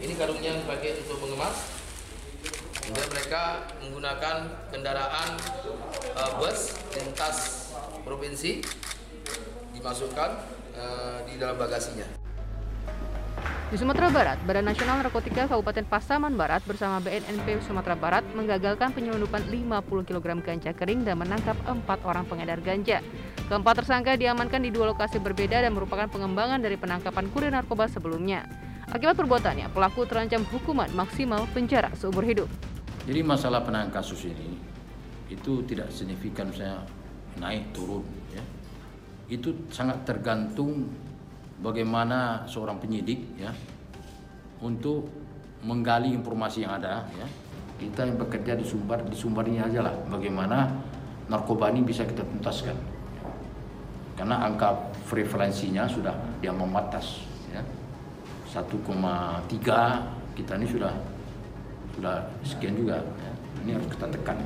Ini 0.05 0.13
karungnya 0.17 0.49
yang 0.57 0.61
dipakai 0.65 0.91
untuk 1.05 1.19
mengemas. 1.25 1.57
Kemudian 2.85 3.09
mereka 3.09 3.65
menggunakan 3.81 4.37
kendaraan 4.69 5.29
uh, 6.21 6.31
bus 6.37 6.77
lintas 6.93 7.73
provinsi 8.05 8.61
dimasukkan 9.73 10.31
uh, 10.77 11.25
di 11.25 11.41
dalam 11.41 11.57
bagasinya. 11.57 12.24
Di 13.75 13.83
Sumatera 13.83 14.07
Barat, 14.07 14.38
Badan 14.47 14.71
Nasional 14.71 15.02
Narkotika 15.02 15.50
Kabupaten 15.50 15.83
Pasaman 15.83 16.38
Barat 16.38 16.62
bersama 16.62 17.02
BNNP 17.02 17.59
Sumatera 17.66 17.99
Barat 17.99 18.23
menggagalkan 18.31 18.95
penyelundupan 18.95 19.50
50 19.50 20.07
kg 20.07 20.26
ganja 20.47 20.71
kering 20.71 21.02
dan 21.02 21.19
menangkap 21.19 21.59
empat 21.66 22.07
orang 22.07 22.23
pengedar 22.23 22.62
ganja. 22.62 23.02
Keempat 23.50 23.83
tersangka 23.83 24.14
diamankan 24.14 24.62
di 24.62 24.71
dua 24.71 24.95
lokasi 24.95 25.19
berbeda 25.19 25.59
dan 25.59 25.75
merupakan 25.75 26.07
pengembangan 26.07 26.62
dari 26.62 26.78
penangkapan 26.78 27.26
kurir 27.35 27.50
narkoba 27.50 27.90
sebelumnya. 27.90 28.47
Akibat 28.95 29.19
perbuatannya, 29.19 29.66
pelaku 29.75 30.07
terancam 30.07 30.47
hukuman 30.54 30.95
maksimal 30.95 31.43
penjara 31.50 31.90
seumur 31.99 32.23
hidup. 32.23 32.47
Jadi 33.11 33.26
masalah 33.26 33.66
penanganan 33.66 33.90
kasus 33.90 34.23
ini 34.23 34.54
itu 35.26 35.66
tidak 35.66 35.90
signifikan 35.90 36.47
saya 36.54 36.78
naik 37.43 37.75
turun 37.75 38.07
ya. 38.31 38.43
Itu 39.26 39.66
sangat 39.75 40.07
tergantung 40.07 40.95
bagaimana 41.61 42.42
seorang 42.49 42.80
penyidik 42.82 43.38
ya 43.38 43.54
untuk 44.64 45.06
menggali 45.64 46.12
informasi 46.12 46.64
yang 46.64 46.78
ada 46.80 47.06
ya. 47.14 47.26
Kita 47.75 48.06
yang 48.06 48.16
bekerja 48.16 48.54
di 48.54 48.64
sumber 48.64 49.02
di 49.02 49.16
sumbernya 49.18 49.66
aja 49.66 49.82
lah 49.82 49.94
bagaimana 50.06 50.70
narkoba 51.26 51.75
ini 51.75 51.82
bisa 51.82 52.06
kita 52.06 52.23
tuntaskan. 52.23 52.76
Karena 54.14 54.46
angka 54.46 54.94
prevalensinya 55.11 55.90
sudah 55.90 56.14
dia 56.38 56.54
mematas 56.54 57.26
ya. 57.50 57.61
1,3 58.54 59.50
kita 60.38 60.52
ini 60.54 60.66
sudah 60.70 60.92
sudah 61.99 62.23
sekian 62.46 62.78
juga. 62.78 63.02
Ya. 63.02 63.32
Ini 63.66 63.70
harus 63.78 63.88
kita 63.90 64.06
tekan. 64.11 64.38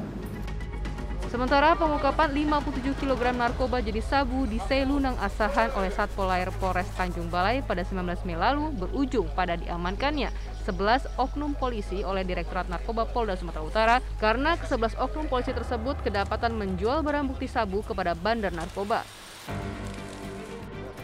Sementara 1.29 1.77
pengungkapan 1.77 2.33
57 2.33 3.05
kg 3.05 3.37
narkoba 3.37 3.85
jenis 3.85 4.09
sabu 4.09 4.49
di 4.49 4.57
Selunang 4.65 5.13
Asahan 5.21 5.69
oleh 5.77 5.93
Satpol 5.93 6.25
Air 6.33 6.49
Polres 6.57 6.89
Tanjung 6.97 7.29
Balai 7.29 7.61
pada 7.61 7.85
19 7.85 8.25
Mei 8.25 8.33
lalu 8.33 8.73
berujung 8.73 9.29
pada 9.37 9.61
diamankannya 9.61 10.33
11 10.65 11.21
oknum 11.21 11.53
polisi 11.53 12.01
oleh 12.01 12.25
Direktorat 12.25 12.73
Narkoba 12.73 13.05
Polda 13.05 13.37
Sumatera 13.37 13.61
Utara 13.61 13.97
karena 14.17 14.57
ke-11 14.57 14.97
oknum 14.97 15.29
polisi 15.29 15.53
tersebut 15.53 16.01
kedapatan 16.01 16.57
menjual 16.57 17.05
barang 17.05 17.29
bukti 17.29 17.45
sabu 17.45 17.85
kepada 17.85 18.17
bandar 18.17 18.57
narkoba. 18.57 19.05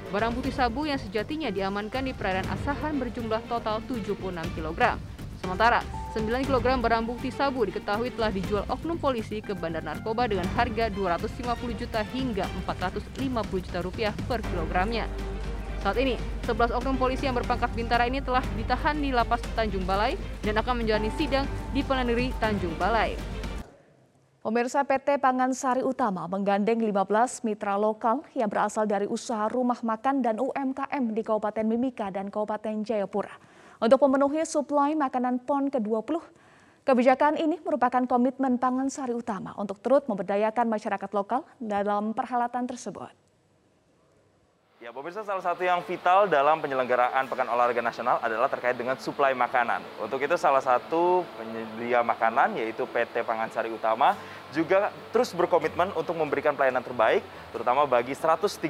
Barang 0.09 0.33
bukti 0.33 0.57
sabu 0.57 0.89
yang 0.89 0.97
sejatinya 0.97 1.53
diamankan 1.53 2.01
di 2.01 2.17
perairan 2.17 2.49
Asahan 2.49 2.97
berjumlah 2.97 3.45
total 3.45 3.85
76 3.85 4.17
kg. 4.57 4.97
Sementara 5.37 5.85
9 6.15 6.47
kg 6.47 6.79
barang 6.79 7.11
bukti 7.11 7.35
sabu 7.35 7.67
diketahui 7.67 8.15
telah 8.15 8.31
dijual 8.31 8.63
oknum 8.71 8.95
polisi 8.95 9.43
ke 9.43 9.51
bandar 9.51 9.83
narkoba 9.83 10.31
dengan 10.31 10.47
harga 10.55 10.87
250 10.87 11.75
juta 11.75 12.07
hingga 12.07 12.47
450 12.71 13.19
juta 13.67 13.79
rupiah 13.83 14.15
per 14.31 14.39
kilogramnya. 14.47 15.11
Saat 15.83 15.99
ini, 15.99 16.15
11 16.47 16.71
oknum 16.71 16.95
polisi 17.03 17.27
yang 17.27 17.35
berpangkat 17.35 17.67
bintara 17.75 18.07
ini 18.07 18.23
telah 18.23 18.47
ditahan 18.55 18.95
di 18.95 19.11
lapas 19.11 19.43
Tanjung 19.59 19.83
Balai 19.83 20.15
dan 20.47 20.55
akan 20.55 20.87
menjalani 20.87 21.11
sidang 21.19 21.51
di 21.75 21.83
Pengadilan 21.83 22.31
Tanjung 22.39 22.79
Balai. 22.79 23.19
Pemirsa 24.39 24.87
PT 24.87 25.19
Pangan 25.19 25.51
Sari 25.51 25.83
Utama 25.83 26.31
menggandeng 26.31 26.79
15 26.79 27.43
mitra 27.43 27.75
lokal 27.75 28.23
yang 28.39 28.47
berasal 28.47 28.87
dari 28.87 29.11
usaha 29.11 29.51
rumah 29.51 29.83
makan 29.83 30.23
dan 30.23 30.39
UMKM 30.39 31.11
di 31.11 31.27
Kabupaten 31.27 31.67
Mimika 31.67 32.07
dan 32.15 32.31
Kabupaten 32.31 32.87
Jayapura 32.87 33.54
untuk 33.85 34.01
memenuhi 34.09 34.41
suplai 34.49 34.97
makanan 34.97 35.45
PON 35.45 35.69
ke-20. 35.69 36.17
Kebijakan 36.89 37.37
ini 37.37 37.61
merupakan 37.61 38.01
komitmen 38.09 38.57
Pangan 38.57 38.89
Sari 38.89 39.13
Utama 39.13 39.53
untuk 39.61 39.77
terus 39.85 40.09
memberdayakan 40.09 40.69
masyarakat 40.69 41.11
lokal 41.13 41.45
dalam 41.61 42.17
perhelatan 42.17 42.65
tersebut. 42.65 43.13
Ya, 44.85 44.93
pemirsa 44.93 45.25
salah 45.25 45.41
satu 45.41 45.65
yang 45.65 45.81
vital 45.81 46.29
dalam 46.29 46.61
penyelenggaraan 46.61 47.25
Pekan 47.25 47.49
Olahraga 47.49 47.81
Nasional 47.81 48.21
adalah 48.21 48.53
terkait 48.53 48.77
dengan 48.77 49.01
suplai 49.01 49.33
makanan. 49.33 49.81
Untuk 49.97 50.21
itu 50.21 50.37
salah 50.37 50.61
satu 50.61 51.25
penyedia 51.41 52.05
makanan 52.05 52.61
yaitu 52.61 52.85
PT 52.85 53.25
Pangan 53.25 53.49
Sari 53.49 53.73
Utama 53.73 54.13
juga 54.55 54.95
terus 55.11 55.35
berkomitmen 55.35 55.91
untuk 55.99 56.15
memberikan 56.15 56.55
pelayanan 56.55 56.87
terbaik 56.87 57.27
terutama 57.51 57.83
bagi 57.91 58.15
135 58.15 58.63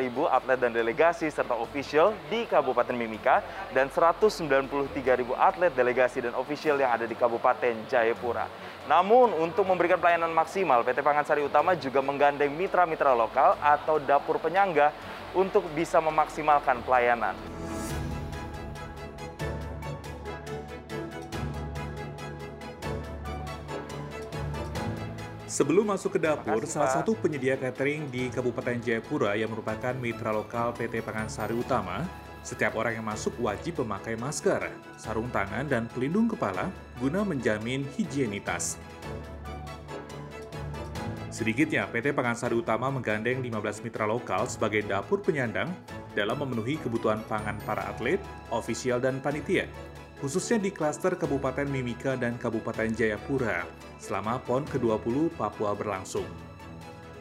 ribu 0.00 0.24
atlet 0.24 0.56
dan 0.56 0.72
delegasi 0.72 1.28
serta 1.28 1.52
official 1.60 2.16
di 2.32 2.48
Kabupaten 2.48 2.96
Mimika 2.96 3.44
dan 3.76 3.92
193 3.92 5.20
ribu 5.20 5.36
atlet, 5.36 5.68
delegasi 5.72 6.24
dan 6.24 6.32
official 6.32 6.80
yang 6.80 6.96
ada 6.96 7.04
di 7.04 7.12
Kabupaten 7.12 7.84
Jayapura. 7.86 8.48
Namun 8.88 9.36
untuk 9.36 9.68
memberikan 9.68 10.00
pelayanan 10.00 10.32
maksimal, 10.32 10.82
PT 10.82 11.04
Pangan 11.04 11.28
Sari 11.28 11.44
Utama 11.44 11.76
juga 11.76 12.00
menggandeng 12.00 12.50
mitra-mitra 12.50 13.12
lokal 13.12 13.54
atau 13.60 14.00
dapur 14.00 14.40
penyangga 14.40 14.90
untuk 15.36 15.62
bisa 15.76 16.02
memaksimalkan 16.02 16.82
pelayanan. 16.82 17.59
Sebelum 25.50 25.82
masuk 25.82 26.14
ke 26.14 26.20
dapur, 26.22 26.62
Makasih, 26.62 26.78
salah 26.78 27.02
satu 27.02 27.18
penyedia 27.18 27.58
catering 27.58 28.06
di 28.06 28.30
Kabupaten 28.30 28.78
Jayapura 28.78 29.34
yang 29.34 29.50
merupakan 29.50 29.90
mitra 29.98 30.30
lokal 30.30 30.70
PT 30.78 31.02
Pangansari 31.02 31.58
Utama, 31.58 32.06
setiap 32.46 32.78
orang 32.78 33.02
yang 33.02 33.06
masuk 33.10 33.34
wajib 33.42 33.82
memakai 33.82 34.14
masker, 34.14 34.70
sarung 34.94 35.26
tangan, 35.34 35.66
dan 35.66 35.90
pelindung 35.90 36.30
kepala 36.30 36.70
guna 37.02 37.26
menjamin 37.26 37.82
higienitas. 37.98 38.78
Sedikitnya, 41.34 41.90
PT 41.90 42.14
Pangansari 42.14 42.54
Utama 42.54 42.86
menggandeng 42.86 43.42
15 43.42 43.82
mitra 43.82 44.06
lokal 44.06 44.46
sebagai 44.46 44.86
dapur 44.86 45.18
penyandang 45.18 45.66
dalam 46.14 46.38
memenuhi 46.46 46.78
kebutuhan 46.78 47.26
pangan 47.26 47.58
para 47.66 47.90
atlet, 47.90 48.22
ofisial, 48.54 49.02
dan 49.02 49.18
panitia, 49.18 49.66
khususnya 50.20 50.60
di 50.60 50.70
klaster 50.70 51.16
Kabupaten 51.16 51.64
Mimika 51.64 52.14
dan 52.14 52.36
Kabupaten 52.36 52.92
Jayapura 52.92 53.64
selama 53.96 54.36
PON 54.44 54.68
ke-20 54.68 55.32
Papua 55.34 55.72
berlangsung. 55.72 56.28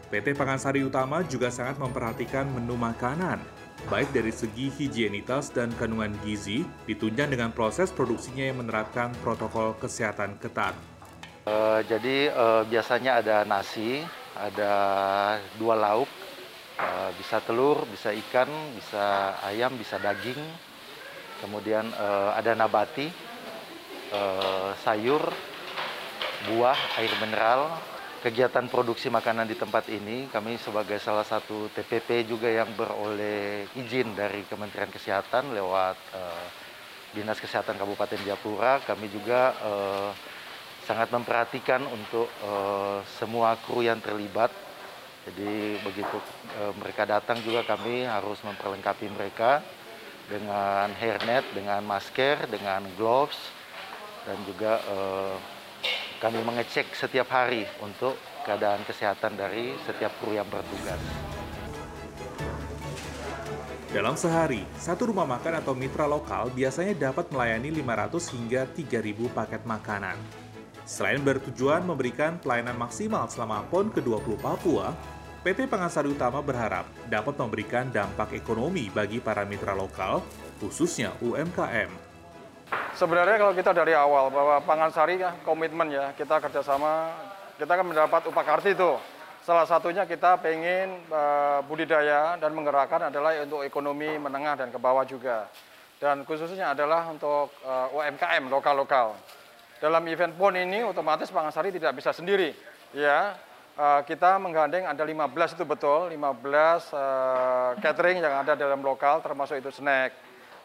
PT 0.09 0.35
Pangansari 0.35 0.83
Utama 0.83 1.23
juga 1.23 1.47
sangat 1.53 1.79
memperhatikan 1.79 2.49
menu 2.51 2.73
makanan, 2.75 3.39
baik 3.88 4.09
dari 4.12 4.33
segi 4.33 4.67
higienitas 4.73 5.53
dan 5.53 5.71
kandungan 5.77 6.12
gizi, 6.25 6.65
ditunjang 6.89 7.31
dengan 7.31 7.53
proses 7.55 7.93
produksinya 7.93 8.51
yang 8.51 8.59
menerapkan 8.59 9.13
protokol 9.23 9.77
kesehatan 9.79 10.35
ketat. 10.41 10.73
Uh, 11.45 11.79
jadi 11.85 12.33
uh, 12.33 12.62
biasanya 12.65 13.21
ada 13.21 13.38
nasi, 13.45 14.01
ada 14.33 14.73
dua 15.62 15.77
lauk, 15.77 16.09
uh, 16.81 17.09
bisa 17.15 17.38
telur, 17.45 17.85
bisa 17.88 18.09
ikan, 18.09 18.49
bisa 18.75 19.38
ayam, 19.45 19.77
bisa 19.77 20.01
daging. 20.01 20.41
Kemudian 21.39 21.88
uh, 21.95 22.36
ada 22.36 22.52
nabati, 22.52 23.08
uh, 24.12 24.75
sayur, 24.84 25.23
buah, 26.52 26.78
air 26.99 27.13
mineral. 27.23 27.71
Kegiatan 28.19 28.67
produksi 28.67 29.08
makanan 29.08 29.47
di 29.47 29.56
tempat 29.56 29.88
ini 29.88 30.28
kami 30.28 30.60
sebagai 30.60 30.99
salah 30.99 31.23
satu 31.23 31.71
TPP 31.71 32.28
juga 32.28 32.52
yang 32.52 32.67
beroleh 32.75 33.63
izin 33.80 34.12
dari 34.12 34.43
Kementerian 34.43 34.91
Kesehatan 34.91 35.56
lewat 35.56 35.95
uh, 36.19 36.47
Dinas 37.15 37.39
Kesehatan 37.39 37.80
Kabupaten 37.80 38.19
Japura. 38.28 38.84
Kami 38.84 39.08
juga 39.08 39.56
uh, 39.63 40.12
sangat 40.84 41.08
memperhatikan 41.15 41.80
untuk 41.88 42.28
uh, 42.43 42.99
semua 43.08 43.56
kru 43.63 43.88
yang 43.88 44.04
terlibat. 44.04 44.52
Jadi 45.23 45.80
begitu 45.80 46.19
uh, 46.60 46.75
mereka 46.75 47.08
datang 47.08 47.39
juga 47.39 47.63
kami 47.63 48.04
harus 48.04 48.43
memperlengkapi 48.43 49.08
mereka 49.15 49.63
dengan 50.29 50.93
hairnet, 50.93 51.43
dengan 51.51 51.81
masker, 51.83 52.45
dengan 52.47 52.85
gloves, 52.95 53.37
dan 54.23 54.37
juga 54.45 54.77
uh, 54.87 55.35
kami 56.21 56.39
mengecek 56.45 56.93
setiap 56.93 57.27
hari 57.33 57.65
untuk 57.81 58.13
keadaan 58.45 58.85
kesehatan 58.85 59.35
dari 59.35 59.73
setiap 59.83 60.13
kru 60.21 60.37
yang 60.37 60.47
bertugas. 60.47 61.01
Dalam 63.89 64.13
sehari, 64.13 64.61
satu 64.77 65.09
rumah 65.09 65.25
makan 65.25 65.65
atau 65.65 65.73
mitra 65.73 66.05
lokal 66.05 66.53
biasanya 66.53 67.09
dapat 67.09 67.33
melayani 67.33 67.73
500 67.81 68.37
hingga 68.37 68.61
3.000 68.69 69.33
paket 69.33 69.65
makanan. 69.65 70.13
Selain 70.85 71.17
bertujuan 71.17 71.81
memberikan 71.81 72.37
pelayanan 72.37 72.77
maksimal 72.77 73.25
selama 73.25 73.65
PON 73.73 73.89
ke-20 73.89 74.37
Papua, 74.37 74.93
PT 75.39 75.71
Pangansari 75.71 76.12
Utama 76.12 76.43
berharap 76.43 76.84
dapat 77.08 77.32
memberikan 77.39 77.88
dampak 77.88 78.36
ekonomi 78.36 78.91
bagi 78.91 79.23
para 79.23 79.47
mitra 79.47 79.71
lokal, 79.71 80.19
khususnya 80.60 81.15
UMKM. 81.23 81.88
Sebenarnya 82.99 83.39
kalau 83.39 83.56
kita 83.56 83.71
dari 83.71 83.95
awal 83.95 84.28
bahwa 84.36 84.60
Pangansari 84.67 85.15
ya 85.23 85.32
komitmen 85.47 85.95
ya 85.95 86.12
kita 86.19 86.43
kerjasama 86.43 87.15
kita 87.56 87.71
kan 87.71 87.88
mendapat 87.88 88.28
upah 88.28 88.43
karti 88.43 88.75
itu. 88.75 88.99
Salah 89.39 89.63
satunya 89.63 90.04
kita 90.04 90.43
pengen 90.43 91.08
uh, 91.08 91.63
budidaya 91.63 92.36
dan 92.36 92.52
menggerakkan 92.52 93.08
adalah 93.08 93.32
untuk 93.39 93.63
ekonomi 93.63 94.19
menengah 94.19 94.60
dan 94.60 94.75
ke 94.75 94.75
bawah 94.75 95.08
juga. 95.08 95.47
Dan 96.04 96.28
khususnya 96.28 96.75
adalah 96.75 97.08
untuk 97.08 97.56
uh, 97.63 97.88
UMKM 97.95 98.52
lokal-lokal. 98.52 99.15
Dalam 99.80 100.04
event 100.12 100.36
PON 100.36 100.60
ini 100.60 100.84
otomatis 100.84 101.32
Pangansari 101.32 101.71
tidak 101.71 101.95
bisa 101.95 102.12
sendiri. 102.12 102.52
Ya, 102.91 103.39
uh, 103.79 104.01
kita 104.03 104.35
menggandeng 104.35 104.83
ada 104.83 104.99
15 105.07 105.55
itu 105.55 105.63
betul, 105.63 106.11
15 106.11 106.19
uh, 106.19 107.71
catering 107.79 108.19
yang 108.19 108.43
ada 108.43 108.53
dalam 108.59 108.83
lokal 108.83 109.23
termasuk 109.23 109.63
itu 109.63 109.71
snack. 109.71 110.11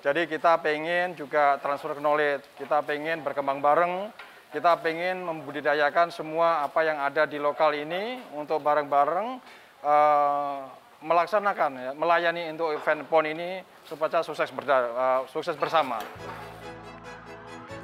Jadi 0.02 0.28
kita 0.28 0.60
pengen 0.60 1.16
juga 1.16 1.56
transfer 1.62 1.96
knowledge, 1.96 2.44
kita 2.60 2.84
pengen 2.84 3.24
berkembang 3.24 3.62
bareng, 3.64 4.12
kita 4.52 4.76
pengen 4.84 5.24
membudidayakan 5.24 6.12
semua 6.12 6.60
apa 6.60 6.84
yang 6.84 7.00
ada 7.00 7.24
di 7.24 7.40
lokal 7.40 7.72
ini 7.72 8.20
untuk 8.36 8.60
bareng-bareng 8.60 9.40
uh, 9.80 10.68
melaksanakan, 11.00 11.70
ya, 11.80 11.92
melayani 11.96 12.52
untuk 12.52 12.76
event 12.76 13.00
PON 13.08 13.24
ini 13.32 13.64
supaya 13.88 14.20
sukses, 14.20 14.52
uh, 14.52 15.24
sukses 15.28 15.56
bersama. 15.56 16.00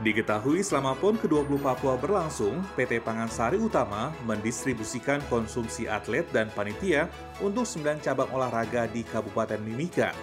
Diketahui 0.00 0.64
selama 0.64 0.96
PON 0.96 1.20
ke-20 1.20 1.60
Papua 1.60 1.92
berlangsung, 2.00 2.64
PT 2.72 3.04
Pangansari 3.04 3.60
Utama 3.60 4.08
mendistribusikan 4.24 5.20
konsumsi 5.28 5.84
atlet 5.84 6.24
dan 6.32 6.48
panitia 6.56 7.04
untuk 7.44 7.68
9 7.68 8.00
cabang 8.00 8.32
olahraga 8.32 8.88
di 8.88 9.04
Kabupaten 9.04 9.60
Mimika. 9.60 10.16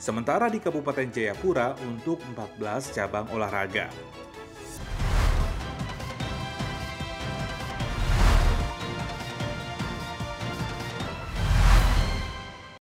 Sementara 0.00 0.48
di 0.48 0.56
Kabupaten 0.56 1.12
Jayapura 1.12 1.76
untuk 1.84 2.24
14 2.32 2.96
cabang 2.96 3.28
olahraga. 3.28 3.92